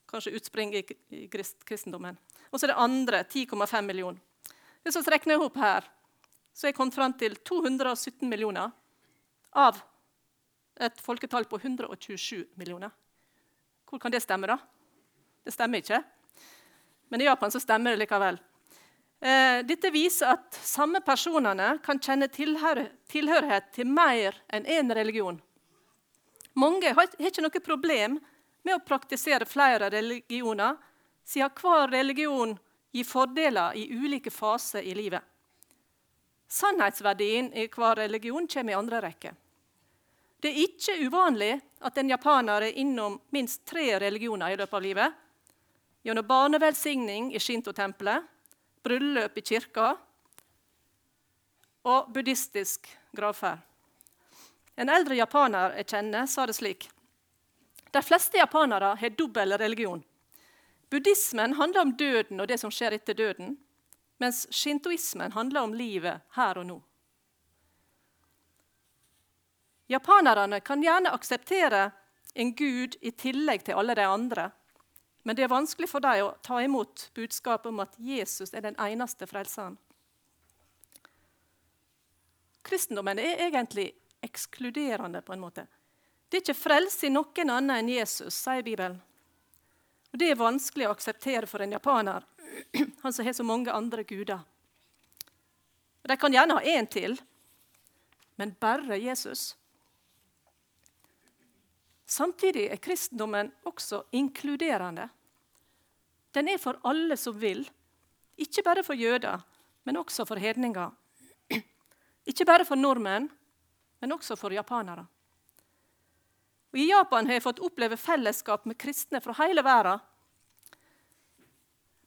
kanskje 0.09 0.33
utspring 0.39 0.73
i 0.75 0.83
kristendommen. 1.29 2.17
Og 2.49 2.57
så 2.57 2.67
er 2.67 2.73
det 2.73 2.81
andre 2.81 3.23
10,5 3.25 3.85
millioner. 3.85 4.21
Hvis 4.83 4.97
vi 4.97 5.13
regner 5.13 5.37
ihop 5.37 5.57
her, 5.61 5.85
så 6.57 6.67
er 6.67 6.73
jeg 6.73 6.79
kommet 6.79 6.97
fram 6.97 7.13
til 7.21 7.37
217 7.45 8.25
millioner 8.29 8.73
av 9.53 9.83
et 10.81 11.01
folketall 11.05 11.45
på 11.51 11.61
127 11.61 12.47
millioner. 12.57 12.91
Hvor 13.89 14.01
kan 14.01 14.13
det 14.13 14.23
stemme, 14.25 14.49
da? 14.49 14.57
Det 15.45 15.53
stemmer 15.53 15.83
ikke. 15.83 16.01
Men 17.13 17.21
i 17.21 17.29
Japan 17.29 17.53
så 17.53 17.61
stemmer 17.61 17.93
det 17.93 18.03
likevel. 18.03 18.41
Eh, 19.21 19.65
dette 19.67 19.91
viser 19.91 20.31
at 20.31 20.55
samme 20.63 21.01
personene 21.03 21.79
kan 21.83 21.99
kjenne 21.99 22.29
tilhørighet 22.31 23.73
til 23.75 23.91
mer 23.91 24.37
enn 24.55 24.67
én 24.67 24.95
religion. 24.95 25.41
Mange 26.55 26.93
har 26.95 27.11
ikke 27.19 27.43
noe 27.43 27.63
problem 27.63 28.19
med 28.63 28.77
å 28.77 28.85
praktisere 28.87 29.47
flere 29.47 29.91
religioner, 29.91 30.77
siden 31.27 31.51
hver 31.59 31.91
religion 31.91 32.55
gir 32.95 33.05
fordeler 33.05 33.75
i 33.77 33.89
ulike 33.91 34.31
faser 34.31 34.87
i 34.87 34.95
livet. 34.95 35.23
Sannhetsverdien 36.49 37.51
i 37.53 37.67
hver 37.69 37.99
religion 38.01 38.47
kommer 38.49 38.73
i 38.73 38.79
andre 38.79 39.03
rekke. 39.05 39.35
Det 40.41 40.49
er 40.49 40.63
ikke 40.63 40.95
uvanlig 41.03 41.53
at 41.85 41.99
en 41.99 42.11
japaner 42.15 42.69
er 42.69 42.79
innom 42.79 43.19
minst 43.35 43.65
tre 43.67 43.91
religioner 43.99 44.55
i 44.55 44.57
løpet 44.57 44.79
av 44.79 44.83
livet. 44.83 45.15
Gjennom 46.07 46.27
barnevelsigning 46.27 47.33
i 47.35 47.43
Shinto-tempelet, 47.43 48.23
bryllup 48.83 49.39
i 49.39 49.43
kirka 49.43 49.95
og 51.89 52.13
buddhistisk 52.13 52.89
gravferd. 53.17 53.65
En 54.79 54.91
eldre 54.93 55.17
japaner 55.19 55.75
jeg 55.81 55.89
kjenner, 55.91 56.27
sa 56.31 56.47
det 56.47 56.55
slik. 56.55 56.87
De 57.91 58.03
fleste 58.05 58.39
japanere 58.39 58.93
har 59.01 59.17
dobbel 59.17 59.57
religion. 59.59 60.05
Buddhismen 60.91 61.57
handler 61.59 61.81
om 61.81 61.97
døden 61.97 62.41
og 62.41 62.49
det 62.49 62.61
som 62.61 62.71
skjer 62.73 62.95
etter 62.97 63.17
døden, 63.17 63.57
mens 64.23 64.47
shintoismen 64.55 65.33
handler 65.33 65.67
om 65.67 65.75
livet 65.75 66.23
her 66.37 66.61
og 66.61 66.69
nå. 66.69 66.79
Japanerne 69.89 70.61
kan 70.61 70.83
gjerne 70.85 71.13
akseptere 71.17 71.91
en 72.35 72.55
gud 72.55 72.99
i 73.01 73.11
tillegg 73.11 73.65
til 73.65 73.79
alle 73.81 73.97
de 73.97 74.05
andre, 74.05 74.51
men 75.23 75.37
det 75.37 75.45
er 75.45 75.53
vanskelig 75.53 75.89
for 75.91 76.05
dem 76.05 76.27
å 76.27 76.35
ta 76.45 76.61
imot 76.63 77.11
budskapet 77.15 77.71
om 77.71 77.83
at 77.85 77.97
Jesus 77.99 78.55
er 78.55 78.65
den 78.65 78.79
eneste 78.81 79.27
frelseren. 79.29 79.77
Kristendommen 82.69 83.19
er 83.19 83.47
egentlig 83.49 83.93
ekskluderende. 84.21 85.23
på 85.23 85.33
en 85.33 85.41
måte. 85.41 85.67
Det 86.29 86.37
er 86.37 86.43
ikke 86.43 86.61
frelse 86.61 87.07
i 87.07 87.11
noen 87.11 87.51
annen 87.51 87.77
enn 87.77 87.89
Jesus, 87.89 88.35
sier 88.35 88.63
Bibelen. 88.63 89.01
Og 90.13 90.19
Det 90.19 90.31
er 90.31 90.41
vanskelig 90.41 90.89
å 90.89 90.93
akseptere 90.93 91.47
for 91.47 91.61
en 91.61 91.73
japaner, 91.73 92.25
han 93.03 93.13
som 93.13 93.25
har 93.25 93.33
så 93.33 93.45
mange 93.45 93.73
andre 93.73 94.05
guder. 94.05 94.41
De 96.09 96.17
kan 96.17 96.33
gjerne 96.33 96.57
ha 96.57 96.65
én 96.65 96.87
til, 96.89 97.19
men 98.37 98.55
bare 98.61 98.97
Jesus. 98.97 99.57
Samtidig 102.09 102.71
er 102.73 102.81
kristendommen 102.81 103.51
også 103.69 104.03
inkluderende. 104.17 105.09
Den 106.33 106.49
er 106.49 106.61
for 106.61 106.81
alle 106.89 107.17
som 107.21 107.37
vil, 107.37 107.67
ikke 108.39 108.63
bare 108.65 108.85
for 108.87 108.97
jøder, 108.97 109.43
men 109.85 110.01
også 110.01 110.25
for 110.29 110.41
hedninger. 110.41 110.91
Ikke 112.29 112.45
bare 112.45 112.65
for 112.69 112.77
nordmenn, 112.77 113.29
men 114.01 114.13
også 114.13 114.37
for 114.37 114.53
japanere. 114.53 115.07
Og 116.73 116.81
I 116.81 116.91
Japan 116.91 117.27
har 117.27 117.39
jeg 117.39 117.45
fått 117.47 117.63
oppleve 117.65 117.97
fellesskap 117.97 118.67
med 118.69 118.77
kristne 118.81 119.21
fra 119.25 119.33
hele 119.41 119.65
verden. 119.65 120.03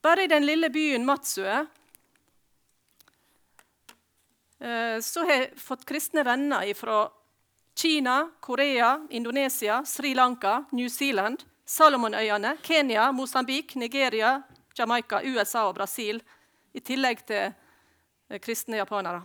Bare 0.01 0.25
i 0.25 0.29
den 0.29 0.45
lille 0.45 0.69
byen 0.73 1.05
Matsue 1.05 1.57
eh, 4.57 4.97
så 5.01 5.25
har 5.25 5.35
jeg 5.35 5.49
fått 5.61 5.85
kristne 5.89 6.23
venner 6.25 6.69
fra 6.77 7.03
Kina, 7.75 8.31
Korea, 8.39 9.07
Indonesia, 9.09 9.81
Sri 9.85 10.13
Lanka, 10.13 10.65
New 10.71 10.89
Zealand, 10.89 11.43
Salomonøyene, 11.65 12.57
Kenya, 12.61 13.11
Mosambik, 13.11 13.75
Nigeria, 13.75 14.41
Jamaica, 14.75 15.21
USA 15.23 15.65
og 15.67 15.75
Brasil, 15.75 16.21
i 16.73 16.79
tillegg 16.79 17.25
til 17.27 17.51
eh, 17.51 18.39
kristne 18.39 18.79
japanere. 18.79 19.23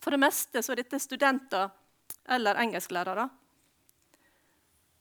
For 0.00 0.12
det 0.12 0.20
meste 0.20 0.60
er 0.60 0.80
dette 0.80 1.00
studenter 1.00 1.68
eller 2.28 2.60
engelsklærere. 2.60 3.28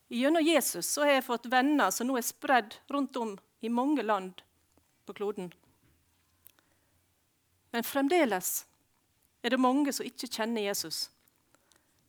Gjennom 0.10 0.44
Jesus 0.44 0.96
har 0.98 1.12
jeg 1.14 1.28
fått 1.28 1.48
venner 1.52 1.92
som 1.94 2.10
nå 2.10 2.18
er 2.18 2.26
spredd 2.26 2.80
rundt 2.90 3.18
om 3.22 3.36
i 3.62 3.70
mange 3.70 4.04
land 4.04 4.42
på 5.06 5.14
kloden. 5.14 5.52
Men 7.72 7.86
fremdeles 7.86 8.66
er 9.44 9.54
det 9.54 9.62
mange 9.62 9.94
som 9.94 10.08
ikke 10.08 10.28
kjenner 10.28 10.66
Jesus. 10.66 11.10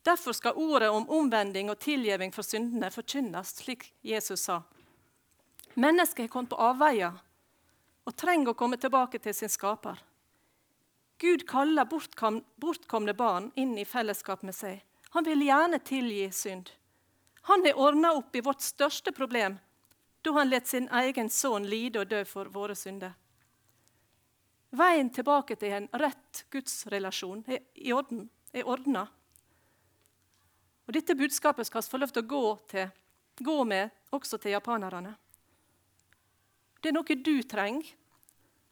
Derfor 0.03 0.33
skal 0.33 0.57
ordet 0.57 0.91
om 0.91 1.09
omvending 1.11 1.71
og 1.71 1.79
tilgivning 1.79 2.33
for 2.33 2.47
syndene 2.47 2.91
forkynnes, 2.91 3.53
slik 3.61 3.91
Jesus 4.01 4.47
sa. 4.49 4.63
Mennesket 5.75 6.25
har 6.25 6.33
kommet 6.33 6.51
på 6.51 6.61
avveier 6.61 7.19
og 8.09 8.17
trenger 8.17 8.53
å 8.53 8.59
komme 8.59 8.81
tilbake 8.81 9.21
til 9.21 9.37
sin 9.37 9.53
skaper. 9.53 10.01
Gud 11.21 11.45
kaller 11.49 11.85
bortkomne 11.85 13.15
barn 13.15 13.51
inn 13.61 13.77
i 13.79 13.85
fellesskap 13.85 14.43
med 14.43 14.57
seg. 14.57 14.81
Han 15.13 15.27
vil 15.27 15.45
gjerne 15.45 15.79
tilgi 15.85 16.31
synd. 16.33 16.71
Han 17.51 17.65
har 17.67 17.77
ordna 17.77 18.15
opp 18.17 18.37
i 18.37 18.45
vårt 18.45 18.65
største 18.65 19.13
problem 19.13 19.59
da 20.23 20.33
han 20.37 20.51
lot 20.51 20.67
sin 20.69 20.89
egen 20.93 21.31
sønn 21.33 21.65
lide 21.69 22.03
og 22.03 22.11
dø 22.11 22.25
for 22.29 22.49
våre 22.53 22.75
synder. 22.77 23.15
Veien 24.77 25.09
tilbake 25.11 25.57
til 25.57 25.73
en 25.79 25.89
rett 25.97 26.45
gudsrelasjon 26.53 27.41
er, 27.49 27.63
er 28.53 28.69
ordna. 28.69 29.07
Og 30.91 30.95
dette 30.97 31.15
budskapet 31.15 31.69
skal 31.69 31.85
vi 31.85 31.87
få 31.93 31.99
lov 32.03 32.11
til 32.11 32.25
å 32.25 32.27
gå, 32.27 32.47
til, 32.67 32.89
gå 33.39 33.59
med 33.63 33.93
også 34.11 34.41
til 34.43 34.57
japanerne. 34.57 35.13
Det 36.83 36.91
er 36.91 36.97
noe 36.97 37.15
du 37.15 37.37
trenger, 37.47 37.93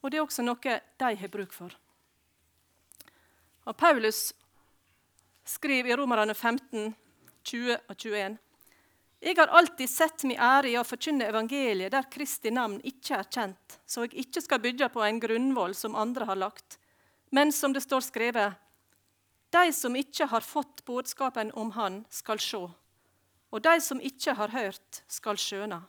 og 0.02 0.10
det 0.10 0.18
er 0.18 0.24
også 0.24 0.42
noe 0.42 0.58
de 0.98 1.12
har 1.20 1.30
bruk 1.30 1.54
for. 1.54 1.70
Og 3.70 3.78
Paulus 3.78 4.32
skriver 5.46 5.94
i 5.94 6.00
Romerne 6.02 6.34
15, 6.34 6.90
20 7.46 7.78
og 7.86 7.94
21. 7.94 8.38
Jeg 9.22 9.38
har 9.38 9.54
alltid 9.54 9.94
sett 9.94 10.26
min 10.26 10.42
ære 10.42 10.72
i 10.72 10.76
å 10.80 10.86
forkynne 10.86 11.30
evangeliet 11.30 11.94
der 11.94 12.10
Kristi 12.10 12.50
navn 12.50 12.80
ikke 12.82 13.22
er 13.22 13.30
kjent, 13.30 13.78
så 13.86 14.08
jeg 14.08 14.26
ikke 14.26 14.42
skal 14.42 14.66
bygge 14.66 14.90
på 14.90 15.06
en 15.06 15.22
grunnvoll 15.22 15.78
som 15.78 15.94
andre 15.94 16.26
har 16.26 16.42
lagt. 16.42 16.80
Men 17.30 17.54
som 17.54 17.70
det 17.70 17.86
står 17.86 18.10
skrevet, 18.10 18.58
de 19.50 19.72
som 19.72 19.96
ikke 19.96 20.28
har 20.28 20.44
fått 20.44 20.84
budskapen 20.84 21.52
om 21.56 21.70
Han, 21.76 22.02
skal 22.10 22.40
se, 22.40 22.60
og 23.50 23.62
de 23.64 23.80
som 23.80 24.00
ikke 24.00 24.34
har 24.36 24.52
hørt, 24.52 25.02
skal 25.08 25.38
skjøne. 25.40 25.80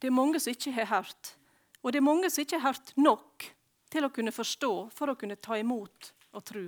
Det 0.00 0.10
er 0.10 0.14
mange 0.14 0.40
som 0.42 0.52
ikke 0.52 0.74
har 0.76 0.90
hørt, 0.90 1.36
og 1.82 1.92
det 1.92 2.00
er 2.00 2.08
mange 2.08 2.30
som 2.30 2.42
ikke 2.42 2.58
har 2.58 2.74
hørt 2.74 2.92
nok 2.96 3.46
til 3.90 4.04
å 4.04 4.10
kunne 4.12 4.34
forstå 4.34 4.72
for 4.94 5.12
å 5.12 5.16
kunne 5.18 5.38
ta 5.38 5.56
imot 5.60 6.10
og 6.34 6.44
tro. 6.44 6.66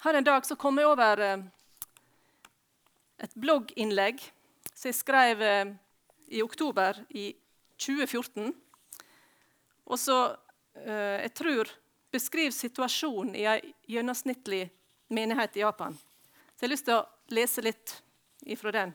Her 0.00 0.16
en 0.16 0.24
dag 0.24 0.46
så 0.48 0.56
kom 0.56 0.80
jeg 0.80 0.88
over 0.88 1.20
eh, 1.20 1.42
et 3.20 3.34
blogginnlegg 3.36 4.22
som 4.72 4.88
jeg 4.88 4.96
skrev 4.96 5.42
eh, 5.44 5.72
i 6.32 6.40
oktober 6.40 7.02
i 7.12 7.26
2014. 7.76 8.54
Og 9.90 9.98
så 9.98 10.16
eh, 10.78 11.26
jeg 11.26 11.34
tror 11.34 11.70
beskriver 12.10 12.54
situasjonen 12.54 13.34
i 13.38 13.46
en 13.50 13.72
gjennomsnittlig 13.90 14.64
menighet 15.10 15.58
i 15.58 15.64
Japan. 15.64 15.96
Så 16.54 16.64
jeg 16.64 16.68
har 16.68 16.74
lyst 16.74 16.88
til 16.88 16.98
å 16.98 17.34
lese 17.34 17.64
litt 17.64 17.94
ifra 18.46 18.72
den, 18.74 18.92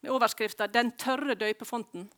med 0.00 0.12
overskrifta 0.12 0.66
'Den 0.66 0.92
tørre 0.96 1.34
døypefonten'. 1.34 2.08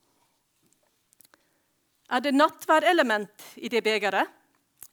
Er 2.11 2.21
det 2.21 2.35
nattværelement 2.35 3.43
i 3.57 3.69
det 3.69 3.83
begeret? 3.83 4.29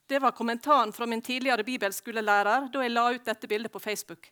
Det 0.07 0.19
var 0.19 0.31
kommentaren 0.31 0.93
fra 0.93 1.05
min 1.05 1.21
tidligere 1.21 1.63
bibelskolelærer 1.63 2.69
da 2.71 2.81
jeg 2.83 2.91
la 2.93 3.09
ut 3.11 3.25
dette 3.25 3.47
bildet 3.47 3.71
på 3.71 3.79
Facebook. 3.79 4.29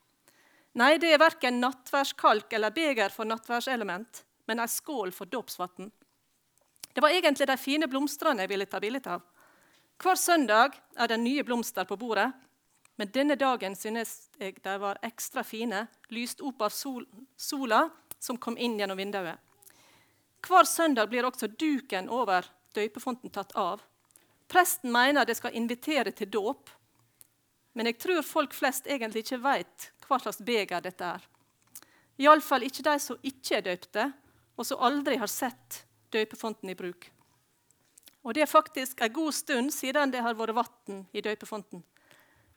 Nei, 0.73 0.97
det 0.97 1.13
er 1.13 1.19
verken 1.19 1.59
nattværskalk 1.59 2.53
eller 2.53 2.71
beger 2.71 3.09
for 3.09 3.25
nattværselement, 3.25 4.23
men 4.47 4.59
ei 4.59 4.67
skål 4.67 5.11
for 5.11 5.25
dåpsvann. 5.25 5.91
Det 6.95 7.01
var 7.01 7.09
egentlig 7.11 7.47
de 7.47 7.57
fine 7.59 7.87
blomstene 7.91 8.45
jeg 8.45 8.49
ville 8.53 8.65
ta 8.71 8.79
bilde 8.79 9.01
av. 9.11 9.23
Hver 9.99 10.15
søndag 10.15 10.77
er 10.95 11.09
det 11.11 11.17
nye 11.19 11.43
blomster 11.43 11.83
på 11.87 11.97
bordet, 11.99 12.29
men 12.95 13.09
denne 13.11 13.35
dagen 13.35 13.73
synes 13.75 14.29
jeg 14.39 14.61
de 14.63 14.75
var 14.79 15.01
ekstra 15.03 15.43
fine, 15.43 15.81
lyst 16.15 16.39
opp 16.39 16.61
av 16.63 16.71
sol, 16.71 17.03
sola 17.35 17.89
som 18.15 18.39
kom 18.39 18.55
inn 18.55 18.77
gjennom 18.79 18.95
vinduet. 18.95 19.35
Hver 20.47 20.63
søndag 20.63 21.09
blir 21.11 21.27
også 21.27 21.49
duken 21.51 22.07
over 22.07 22.47
døypefonten 22.77 23.33
tatt 23.33 23.51
av. 23.59 23.81
Presten 24.47 24.93
mener 24.93 25.27
det 25.27 25.35
skal 25.35 25.55
invitere 25.57 26.13
til 26.15 26.29
dåp, 26.31 26.69
men 27.75 27.89
jeg 27.91 27.97
tror 27.99 28.21
folk 28.23 28.55
flest 28.55 28.87
egentlig 28.87 29.25
ikke 29.25 29.41
vet 29.43 29.89
hva 30.07 30.21
slags 30.21 30.39
beger 30.47 30.79
dette 30.85 31.11
er. 31.17 31.27
Iallfall 32.23 32.63
ikke 32.63 32.87
de 32.87 32.95
som 33.03 33.19
ikke 33.19 33.57
er 33.57 33.67
døypte, 33.67 34.07
og 34.55 34.63
som 34.63 34.79
aldri 34.79 35.19
har 35.19 35.27
sett 35.27 35.81
døypefonten 36.15 36.71
i 36.71 36.77
bruk. 36.79 37.11
Og 38.25 38.33
Det 38.33 38.41
er 38.41 38.49
faktisk 38.49 39.01
en 39.01 39.13
god 39.13 39.31
stund 39.31 39.71
siden 39.71 40.11
det 40.11 40.21
har 40.21 40.33
vært 40.33 40.55
vann 40.55 41.03
i 41.13 41.21
døypefonten. 41.21 41.83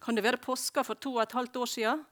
Kan 0.00 0.14
det 0.14 0.24
være 0.24 0.40
påska 0.40 0.82
for 0.82 0.94
to 0.94 1.16
og 1.16 1.22
et 1.22 1.32
halvt 1.32 1.56
år 1.56 1.66
siden? 1.66 2.04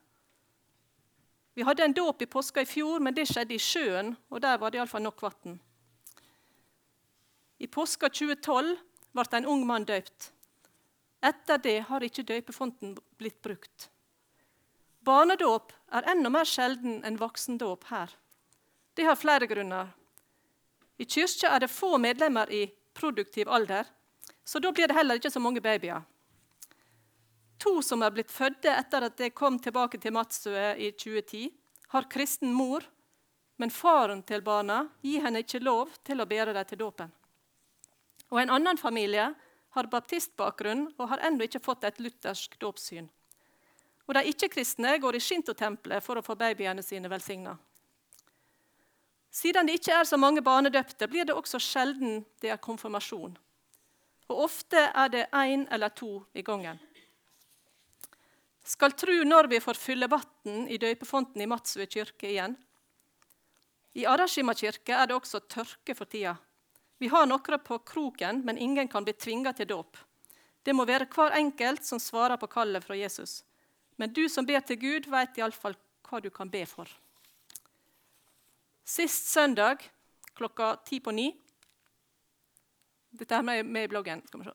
Vi 1.55 1.65
hadde 1.65 1.85
en 1.85 1.93
dåp 1.97 2.23
i 2.23 2.27
påska 2.27 2.61
i 2.61 2.69
fjor, 2.69 3.01
men 3.01 3.15
det 3.15 3.29
skjedde 3.31 3.55
i 3.55 3.59
sjøen, 3.59 4.17
og 4.29 4.43
der 4.45 4.59
var 4.59 4.71
det 4.71 4.77
iallfall 4.77 5.03
nok 5.03 5.23
vann. 5.23 5.61
I 7.59 7.67
påska 7.67 8.11
2012 8.13 8.77
ble 9.17 9.25
en 9.39 9.47
ung 9.49 9.65
mann 9.67 9.87
døypt. 9.89 10.33
Etter 11.25 11.59
det 11.59 11.79
har 11.89 12.05
ikke 12.05 12.27
døypefonten 12.29 12.99
blitt 13.17 13.41
brukt. 13.43 13.89
Barnedåp 15.01 15.73
er 15.97 16.11
enda 16.13 16.29
mer 16.29 16.45
sjelden 16.45 17.01
enn 17.07 17.17
voksendåp 17.17 17.89
her. 17.89 18.13
Det 18.95 19.07
har 19.07 19.17
flere 19.17 19.49
grunner. 19.49 19.95
I 20.99 21.05
kirka 21.05 21.53
er 21.53 21.61
det 21.61 21.73
få 21.73 21.99
medlemmer 21.99 22.51
i 22.53 22.67
produktiv 22.97 23.49
alder, 23.49 23.85
så 24.45 24.59
da 24.59 24.73
blir 24.73 24.89
det 24.89 24.97
heller 24.97 25.19
ikke 25.21 25.31
så 25.31 25.43
mange 25.43 25.61
babyer. 25.61 26.03
To 27.59 27.81
som 27.83 28.03
er 28.05 28.13
blitt 28.13 28.33
fødte 28.33 28.73
etter 28.73 29.09
at 29.09 29.21
jeg 29.21 29.35
kom 29.35 29.59
tilbake 29.59 29.99
til 30.01 30.15
Matsøe 30.17 30.75
i 30.77 30.91
2010, 30.93 31.49
har 31.93 32.09
kristen 32.13 32.53
mor, 32.53 32.85
men 33.57 33.73
faren 33.73 34.23
til 34.23 34.43
barna 34.45 34.83
gir 35.05 35.25
henne 35.25 35.41
ikke 35.45 35.63
lov 35.65 35.95
til 36.05 36.21
å 36.21 36.29
bære 36.29 36.53
dem 36.57 36.69
til 36.69 36.83
dåpen. 36.85 37.13
Og 38.31 38.41
En 38.43 38.51
annen 38.51 38.77
familie 38.77 39.31
har 39.77 39.91
baptistbakgrunn 39.93 40.89
og 40.99 41.09
har 41.09 41.23
ennå 41.29 41.47
ikke 41.47 41.63
fått 41.63 41.85
et 41.85 42.01
luthersk 42.01 42.59
dåpssyn. 42.61 43.09
Og 44.07 44.15
De 44.15 44.23
ikke-kristne 44.31 44.99
går 45.03 45.17
i 45.17 45.23
Shinto-tempelet 45.23 46.05
for 46.05 46.19
å 46.19 46.25
få 46.25 46.37
babyene 46.39 46.83
sine 46.83 47.11
velsigna. 47.11 47.57
Siden 49.37 49.69
det 49.69 49.81
ikke 49.81 49.99
er 50.01 50.09
så 50.09 50.17
mange 50.17 50.41
barnedøpte, 50.43 51.09
blir 51.13 51.29
det 51.29 51.37
også 51.37 51.61
sjelden 51.61 52.23
det 52.41 52.55
er 52.55 52.63
konfirmasjon. 52.63 53.37
Og 54.33 54.45
ofte 54.49 54.89
er 54.89 55.13
det 55.13 55.27
én 55.37 55.67
eller 55.71 55.93
to 55.93 56.23
i 56.35 56.43
gangen 56.43 56.81
skal 58.67 58.93
tru 58.99 59.23
når 59.25 59.47
vi 59.51 59.61
får 59.63 59.79
fylle 59.79 60.09
vann 60.11 60.67
i 60.69 60.79
døypefonten 60.79 61.43
i 61.43 61.47
Matsue 61.47 61.87
kirke 61.87 62.29
igjen. 62.33 62.57
I 63.97 64.05
Arashima 64.11 64.55
kirke 64.59 64.95
er 64.95 65.07
det 65.07 65.17
også 65.17 65.41
tørke 65.47 65.95
for 65.95 66.11
tida. 66.11 66.35
Vi 66.99 67.09
har 67.13 67.29
noen 67.29 67.63
på 67.63 67.79
kroken, 67.87 68.43
men 68.45 68.59
ingen 68.59 68.89
kan 68.89 69.05
bli 69.05 69.15
tvinga 69.15 69.53
til 69.53 69.69
dåp. 69.71 69.97
Det 70.65 70.75
må 70.75 70.85
være 70.85 71.07
hver 71.13 71.37
enkelt 71.39 71.85
som 71.87 72.01
svarer 72.03 72.37
på 72.41 72.49
kallet 72.51 72.85
fra 72.85 72.97
Jesus. 72.97 73.45
Men 73.97 74.13
du 74.13 74.27
som 74.29 74.47
ber 74.47 74.61
til 74.61 74.81
Gud, 74.81 75.07
vet 75.09 75.39
iallfall 75.39 75.77
hva 76.09 76.21
du 76.21 76.31
kan 76.31 76.51
be 76.51 76.65
for. 76.67 76.89
Sist 78.87 79.27
søndag 79.27 79.91
klokka 80.35 80.77
ti 80.77 81.01
på 81.01 81.11
ni 81.11 81.33
Dette 83.11 83.35
er 83.35 83.43
med, 83.43 83.85
i 83.85 83.89
bloggen. 83.89 84.21
Skal 84.27 84.41
vi 84.41 84.45
se. 84.45 84.53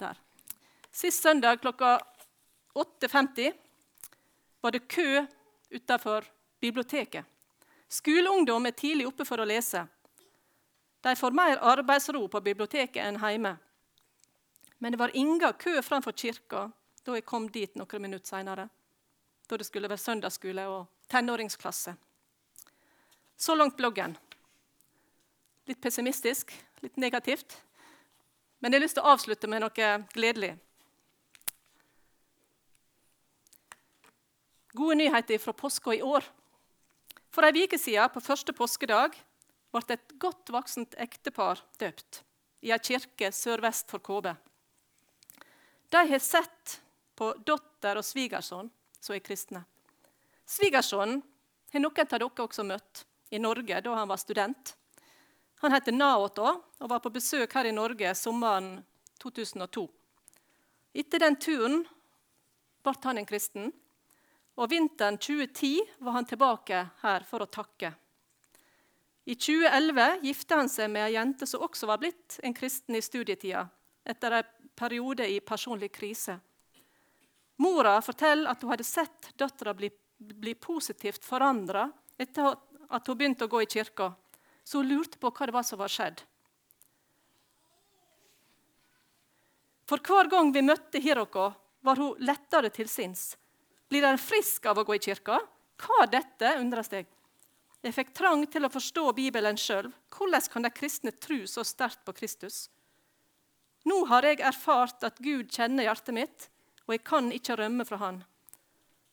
Der. 0.00 0.18
Sist 0.90 1.22
søndag 1.22 1.60
klokka 1.60 1.98
8.50 2.74 3.52
var 4.60 4.70
det 4.70 4.88
kø 4.88 5.26
utenfor 5.70 6.24
biblioteket. 6.60 7.24
Skoleungdom 7.88 8.66
er 8.66 8.74
tidlig 8.74 9.06
oppe 9.06 9.24
for 9.28 9.38
å 9.38 9.46
lese. 9.46 9.84
De 11.04 11.14
får 11.16 11.36
mer 11.36 11.62
arbeidsro 11.62 12.26
på 12.32 12.40
biblioteket 12.40 13.04
enn 13.04 13.20
hjemme. 13.20 13.56
Men 14.78 14.92
det 14.92 14.98
var 14.98 15.14
ingen 15.14 15.52
kø 15.52 15.78
framfor 15.82 16.16
kirka 16.16 16.70
da 17.04 17.14
jeg 17.14 17.28
kom 17.28 17.46
dit 17.48 17.76
noen 17.76 18.02
minutter 18.02 18.34
seinere. 18.34 18.70
Da 19.46 19.56
det 19.56 19.68
skulle 19.68 19.88
være 19.88 20.02
søndagsskole 20.02 20.66
og 20.66 20.86
tenåringsklasse. 21.12 21.94
Så 23.40 23.54
langt 23.54 23.76
bloggen. 23.76 24.18
Litt 25.64 25.80
pessimistisk, 25.80 26.52
litt 26.84 26.98
negativt. 27.00 27.54
Men 28.60 28.74
jeg 28.74 28.80
har 28.80 28.84
lyst 28.84 28.98
til 28.98 29.06
å 29.06 29.14
avslutte 29.14 29.48
med 29.48 29.64
noe 29.64 29.88
gledelig. 30.12 30.50
Gode 34.76 34.98
nyheter 35.00 35.40
fra 35.40 35.56
påska 35.56 35.96
i 35.96 36.02
år. 36.04 36.28
For 37.32 37.48
ei 37.48 37.64
uke 37.64 37.80
siden, 37.80 38.12
på 38.12 38.20
første 38.20 38.52
påskedag, 38.52 39.16
ble 39.72 39.84
et 39.96 40.16
godt 40.20 40.52
voksent 40.52 41.00
ektepar 41.00 41.64
døpt 41.80 42.22
i 42.60 42.74
ei 42.74 42.82
kirke 42.84 43.32
sørvest 43.32 43.88
for 43.88 44.04
KB. 44.04 44.34
De 45.90 46.06
har 46.12 46.20
sett 46.20 46.80
på 47.16 47.32
datter 47.40 47.96
og 47.96 48.04
svigersønn 48.04 48.68
som 49.00 49.16
er 49.16 49.24
kristne. 49.24 49.64
Svigersønnen 50.44 51.22
har 51.72 51.80
noen 51.80 52.04
av 52.04 52.18
dere 52.18 52.44
også 52.44 52.66
møtt 52.68 53.06
i 53.30 53.38
Norge 53.38 53.80
da 53.80 53.94
han 53.94 54.08
var 54.10 54.20
student. 54.20 54.76
Han 55.60 55.72
heter 55.72 55.92
Naoto 55.92 56.46
og 56.78 56.90
var 56.90 57.02
på 57.04 57.12
besøk 57.14 57.52
her 57.54 57.68
i 57.68 57.74
Norge 57.76 58.14
sommeren 58.18 58.78
2002. 59.22 59.86
Etter 60.96 61.22
den 61.22 61.36
turen 61.38 61.82
ble 62.82 62.96
han 63.04 63.20
en 63.20 63.28
kristen 63.28 63.70
og 64.60 64.68
vinteren 64.68 65.16
2010 65.18 65.80
var 66.04 66.18
han 66.18 66.28
tilbake 66.28 66.84
her 67.00 67.24
for 67.28 67.44
å 67.44 67.48
takke. 67.48 67.92
I 69.24 69.36
2011 69.36 70.18
gifta 70.26 70.58
han 70.60 70.68
seg 70.68 70.90
med 70.92 71.06
ei 71.06 71.14
jente 71.14 71.46
som 71.48 71.64
også 71.64 71.88
var 71.88 72.00
blitt 72.02 72.38
en 72.44 72.56
kristen 72.56 72.96
i 72.96 73.02
studietida, 73.04 73.66
etter 74.04 74.40
en 74.40 74.50
periode 74.76 75.28
i 75.28 75.38
personlig 75.44 75.90
krise. 75.92 76.38
Mora 77.60 77.98
forteller 78.04 78.50
at 78.52 78.62
hun 78.62 78.72
hadde 78.72 78.88
sett 78.88 79.30
dattera 79.38 79.74
bli, 79.76 79.90
bli, 80.16 80.54
positivt 80.56 81.24
forandra 81.24 81.86
etter 82.20 82.52
at 82.52 82.64
hun 82.90 83.16
begynte 83.16 83.46
å 83.46 83.52
gå 83.52 83.62
i 83.62 83.70
kirka, 83.70 84.12
så 84.64 84.80
hun 84.80 84.90
lurte 84.90 85.18
på 85.18 85.30
hva 85.30 85.46
det 85.46 85.54
var 85.54 85.66
som 85.66 85.78
var 85.80 85.92
skjedd. 85.92 86.22
For 89.90 90.02
hver 90.06 90.30
gang 90.30 90.52
vi 90.54 90.62
møtte 90.62 91.02
Hiroko, 91.02 91.50
var 91.82 91.98
hun 91.98 92.18
lettere 92.22 92.70
til 92.70 92.88
sinns. 92.90 93.32
Blir 93.90 94.04
en 94.06 94.20
frisk 94.20 94.66
av 94.70 94.78
å 94.78 94.84
gå 94.86 94.94
i 94.94 95.02
kirka? 95.02 95.40
Hva 95.80 96.04
er 96.04 96.12
dette? 96.12 96.52
undres 96.60 96.92
jeg. 96.92 97.08
Jeg 97.80 97.96
fikk 97.96 98.12
trang 98.14 98.44
til 98.52 98.66
å 98.66 98.70
forstå 98.70 99.06
Bibelen 99.16 99.56
sjøl. 99.58 99.88
Hvordan 100.12 100.46
kan 100.52 100.66
de 100.66 100.70
kristne 100.74 101.14
tro 101.16 101.40
så 101.48 101.64
sterkt 101.64 102.04
på 102.04 102.14
Kristus? 102.18 102.68
Nå 103.88 104.02
har 104.10 104.26
jeg 104.28 104.42
erfart 104.44 105.02
at 105.08 105.18
Gud 105.24 105.48
kjenner 105.50 105.88
hjertet 105.88 106.14
mitt, 106.14 106.48
og 106.84 106.94
jeg 106.94 107.04
kan 107.06 107.30
ikke 107.32 107.56
rømme 107.56 107.86
fra 107.88 107.98
Han. 108.02 108.20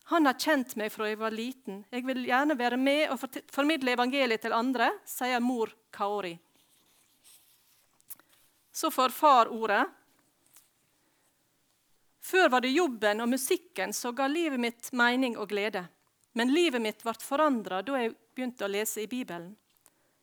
Han 0.09 0.25
har 0.25 0.37
kjent 0.39 0.77
meg 0.79 0.91
fra 0.93 1.09
jeg 1.09 1.19
var 1.19 1.33
liten. 1.35 1.81
Jeg 1.91 2.05
vil 2.07 2.21
gjerne 2.29 2.55
være 2.55 2.77
med 2.79 3.09
og 3.11 3.19
formidle 3.51 3.91
evangeliet 3.91 4.45
til 4.45 4.55
andre, 4.55 4.87
sier 5.03 5.41
mor 5.43 5.73
Kaori. 5.91 6.37
Så 8.71 8.91
får 8.93 9.11
far 9.11 9.51
ordet. 9.51 9.81
Før 12.23 12.49
var 12.53 12.63
det 12.63 12.71
jobben 12.71 13.23
og 13.23 13.29
musikken 13.31 13.91
som 13.95 14.15
ga 14.15 14.29
livet 14.31 14.59
mitt 14.59 14.91
mening 14.95 15.35
og 15.35 15.49
glede. 15.51 15.83
Men 16.37 16.53
livet 16.53 16.83
mitt 16.83 17.03
ble 17.03 17.15
forandra 17.23 17.81
da 17.83 17.97
jeg 17.99 18.13
begynte 18.35 18.63
å 18.63 18.71
lese 18.71 19.01
i 19.03 19.09
Bibelen. 19.11 19.49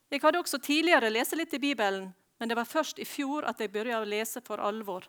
Jeg 0.09 0.21
hadde 0.23 0.39
også 0.39 0.61
tidligere 0.63 1.11
lest 1.11 1.35
litt 1.37 1.53
i 1.53 1.59
Bibelen, 1.59 2.07
men 2.39 2.49
det 2.49 2.57
var 2.57 2.69
først 2.69 3.01
i 3.01 3.05
fjor 3.05 3.45
at 3.49 3.61
jeg 3.61 3.73
begynte 3.73 4.01
å 4.01 4.07
lese 4.07 4.41
for 4.45 4.61
alvor. 4.63 5.05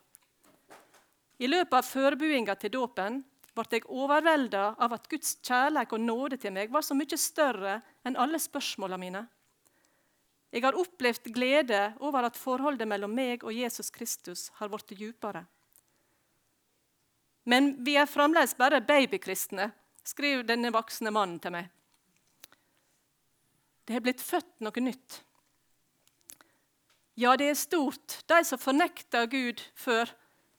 I 1.39 1.49
løpet 1.49 1.79
av 1.79 1.85
forberedelsene 1.85 2.61
til 2.61 2.75
dåpen 2.77 3.23
ble 3.57 3.79
jeg 3.79 3.88
overvelda 3.88 4.66
av 4.83 4.92
at 4.97 5.09
Guds 5.09 5.38
kjærlighet 5.40 5.95
og 5.97 6.05
nåde 6.05 6.38
til 6.40 6.53
meg 6.53 6.73
var 6.73 6.85
så 6.85 6.97
mye 6.97 7.19
større 7.19 7.81
enn 8.07 8.19
alle 8.21 8.40
spørsmåla 8.42 8.99
mine. 9.01 9.25
Jeg 10.53 10.64
har 10.64 10.79
opplevd 10.79 11.33
glede 11.35 11.81
over 12.01 12.29
at 12.29 12.38
forholdet 12.38 12.88
mellom 12.88 13.12
meg 13.16 13.45
og 13.45 13.55
Jesus 13.57 13.90
Kristus 13.92 14.49
har 14.61 14.71
blitt 14.73 14.95
djupere. 14.97 15.45
Men 17.47 17.75
vi 17.87 17.95
er 17.97 18.09
fremdeles 18.11 18.57
bare 18.59 18.83
babykristne, 18.83 19.71
skriver 20.07 20.47
denne 20.47 20.73
voksne 20.75 21.12
mannen 21.14 21.38
til 21.42 21.55
meg. 21.55 21.71
Det 23.87 23.95
har 23.95 24.03
blitt 24.03 24.23
født 24.23 24.64
noe 24.66 24.83
nytt. 24.83 25.21
Ja, 27.16 27.37
det 27.38 27.49
er 27.49 27.59
stort. 27.59 28.19
De 28.29 28.42
som 28.45 28.61
fornekta 28.61 29.25
Gud 29.31 29.62
før, 29.79 30.11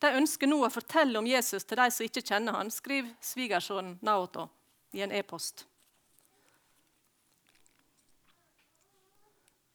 de 0.01 0.13
ønsker 0.19 0.49
nå 0.49 0.59
å 0.61 0.69
fortelle 0.69 1.17
om 1.19 1.27
Jesus 1.27 1.65
til 1.65 1.79
de 1.79 1.87
som 1.93 2.05
ikke 2.05 2.25
kjenner 2.25 2.57
han, 2.57 2.69
skriver 2.73 3.15
svigersønnen 3.23 3.97
Naoto 4.05 4.47
i 4.93 5.01
en 5.01 5.13
e-post. 5.15 5.65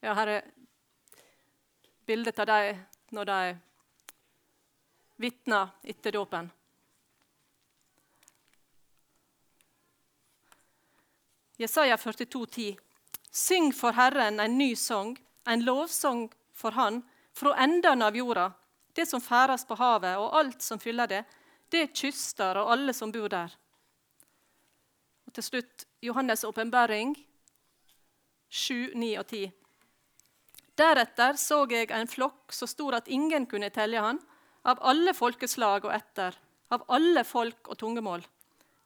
Ja, 0.03 0.15
her 0.19 0.27
er 0.27 0.49
bildet 2.07 2.39
av 2.43 2.49
dem 2.51 2.81
når 3.15 3.29
de 3.31 3.43
vitner 5.23 5.75
etter 5.87 6.15
dåpen. 6.15 6.51
Jesaja 11.63 11.99
42, 11.99 12.47
10. 12.47 12.77
Syng 13.31 13.71
for 13.73 13.95
Herren 13.95 14.41
en 14.43 14.59
ny 14.59 14.73
sang, 14.77 15.15
en 15.47 15.63
lovsang 15.63 16.27
for 16.53 16.75
Han, 16.75 17.03
fra 17.33 17.55
endene 17.63 18.11
av 18.11 18.17
jorda, 18.17 18.51
det 18.93 19.07
som 19.09 19.21
ferdes 19.21 19.65
på 19.65 19.77
havet, 19.79 20.19
og 20.19 20.37
alt 20.37 20.63
som 20.63 20.81
fyller 20.81 21.09
det, 21.09 21.23
det 21.73 21.87
er 21.87 21.95
kyster 21.97 22.59
og 22.61 22.73
alle 22.75 22.93
som 22.93 23.13
bor 23.13 23.31
der. 23.33 23.53
Og 25.27 25.33
til 25.37 25.47
slutt 25.47 25.87
Johannes' 26.05 26.45
åpenbaring 26.45 27.15
7, 28.49 28.93
9 28.95 29.15
og 29.17 29.27
10. 29.27 29.51
Deretter 30.77 31.39
så 31.41 31.63
jeg 31.71 31.91
en 31.93 32.09
flokk 32.09 32.53
så 32.53 32.67
stor 32.69 32.99
at 32.99 33.09
ingen 33.09 33.47
kunne 33.49 33.71
telle 33.73 34.01
han, 34.01 34.21
av 34.63 34.79
alle 34.81 35.15
folkeslag 35.17 35.87
og 35.89 35.95
etter, 35.95 36.37
av 36.71 36.85
alle 36.93 37.25
folk 37.25 37.69
og 37.73 37.79
tungemål. 37.81 38.23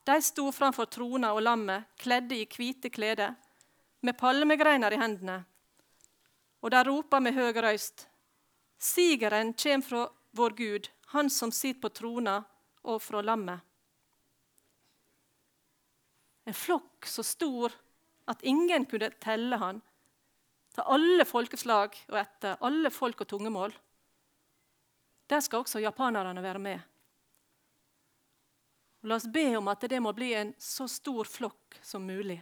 De 0.07 0.17
sto 0.23 0.49
framfor 0.55 0.87
trona 0.87 1.33
og 1.35 1.43
lammet, 1.43 1.91
kledde 1.99 2.39
i 2.39 2.47
hvite 2.47 2.91
klede, 2.95 3.33
med 4.07 4.17
palmegreiner 4.19 4.95
i 4.95 5.01
hendene. 5.01 5.41
Og 6.63 6.71
de 6.71 6.83
ropa 6.87 7.19
med 7.21 7.35
høy 7.35 7.51
røyst, 7.59 8.07
Sigeren 8.79 9.53
kommer 9.53 9.87
fra 9.87 10.11
vår 10.31 10.51
Gud, 10.51 10.91
Han 11.07 11.31
som 11.31 11.53
sitter 11.53 11.81
på 11.81 11.89
trona, 11.89 12.45
og 12.83 13.03
fra 13.03 13.21
lammet. 13.23 13.61
En 16.47 16.55
flokk 16.55 17.07
så 17.07 17.23
stor 17.27 17.75
at 18.31 18.43
ingen 18.43 18.87
kunne 18.87 19.11
telle 19.23 19.59
han, 19.59 19.81
til 20.75 20.87
alle 20.93 21.25
folkeslag 21.25 21.95
og 22.11 22.19
etter, 22.21 22.59
alle 22.61 22.91
folk 22.93 23.23
og 23.25 23.31
tungemål. 23.31 23.75
Der 25.27 25.41
skal 25.43 25.65
også 25.65 25.83
japanerne 25.83 26.43
være 26.43 26.63
med. 26.63 26.83
Og 29.03 29.11
la 29.11 29.19
oss 29.19 29.27
be 29.31 29.49
om 29.59 29.71
at 29.73 29.87
det 29.91 30.03
må 30.03 30.13
bli 30.15 30.33
en 30.35 30.53
så 30.59 30.87
stor 30.91 31.27
flokk 31.27 31.79
som 31.83 32.07
mulig. 32.07 32.39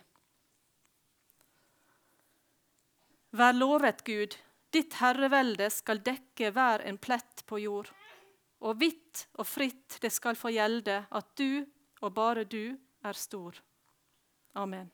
Vær 3.34 3.56
lovet, 3.56 4.04
Gud, 4.06 4.36
ditt 4.74 4.96
herrevelde 4.98 5.68
skal 5.70 6.02
dekke 6.04 6.50
hver 6.54 6.84
en 6.88 6.98
plett 6.98 7.44
på 7.46 7.60
jord. 7.62 7.90
Og 8.64 8.80
hvitt 8.80 9.26
og 9.38 9.46
fritt 9.46 9.98
det 10.02 10.10
skal 10.12 10.38
få 10.38 10.52
gjelde 10.54 11.04
at 11.10 11.32
du 11.38 11.64
og 12.02 12.12
bare 12.16 12.44
du 12.44 12.74
er 13.04 13.18
stor. 13.18 13.56
Amen. 14.58 14.90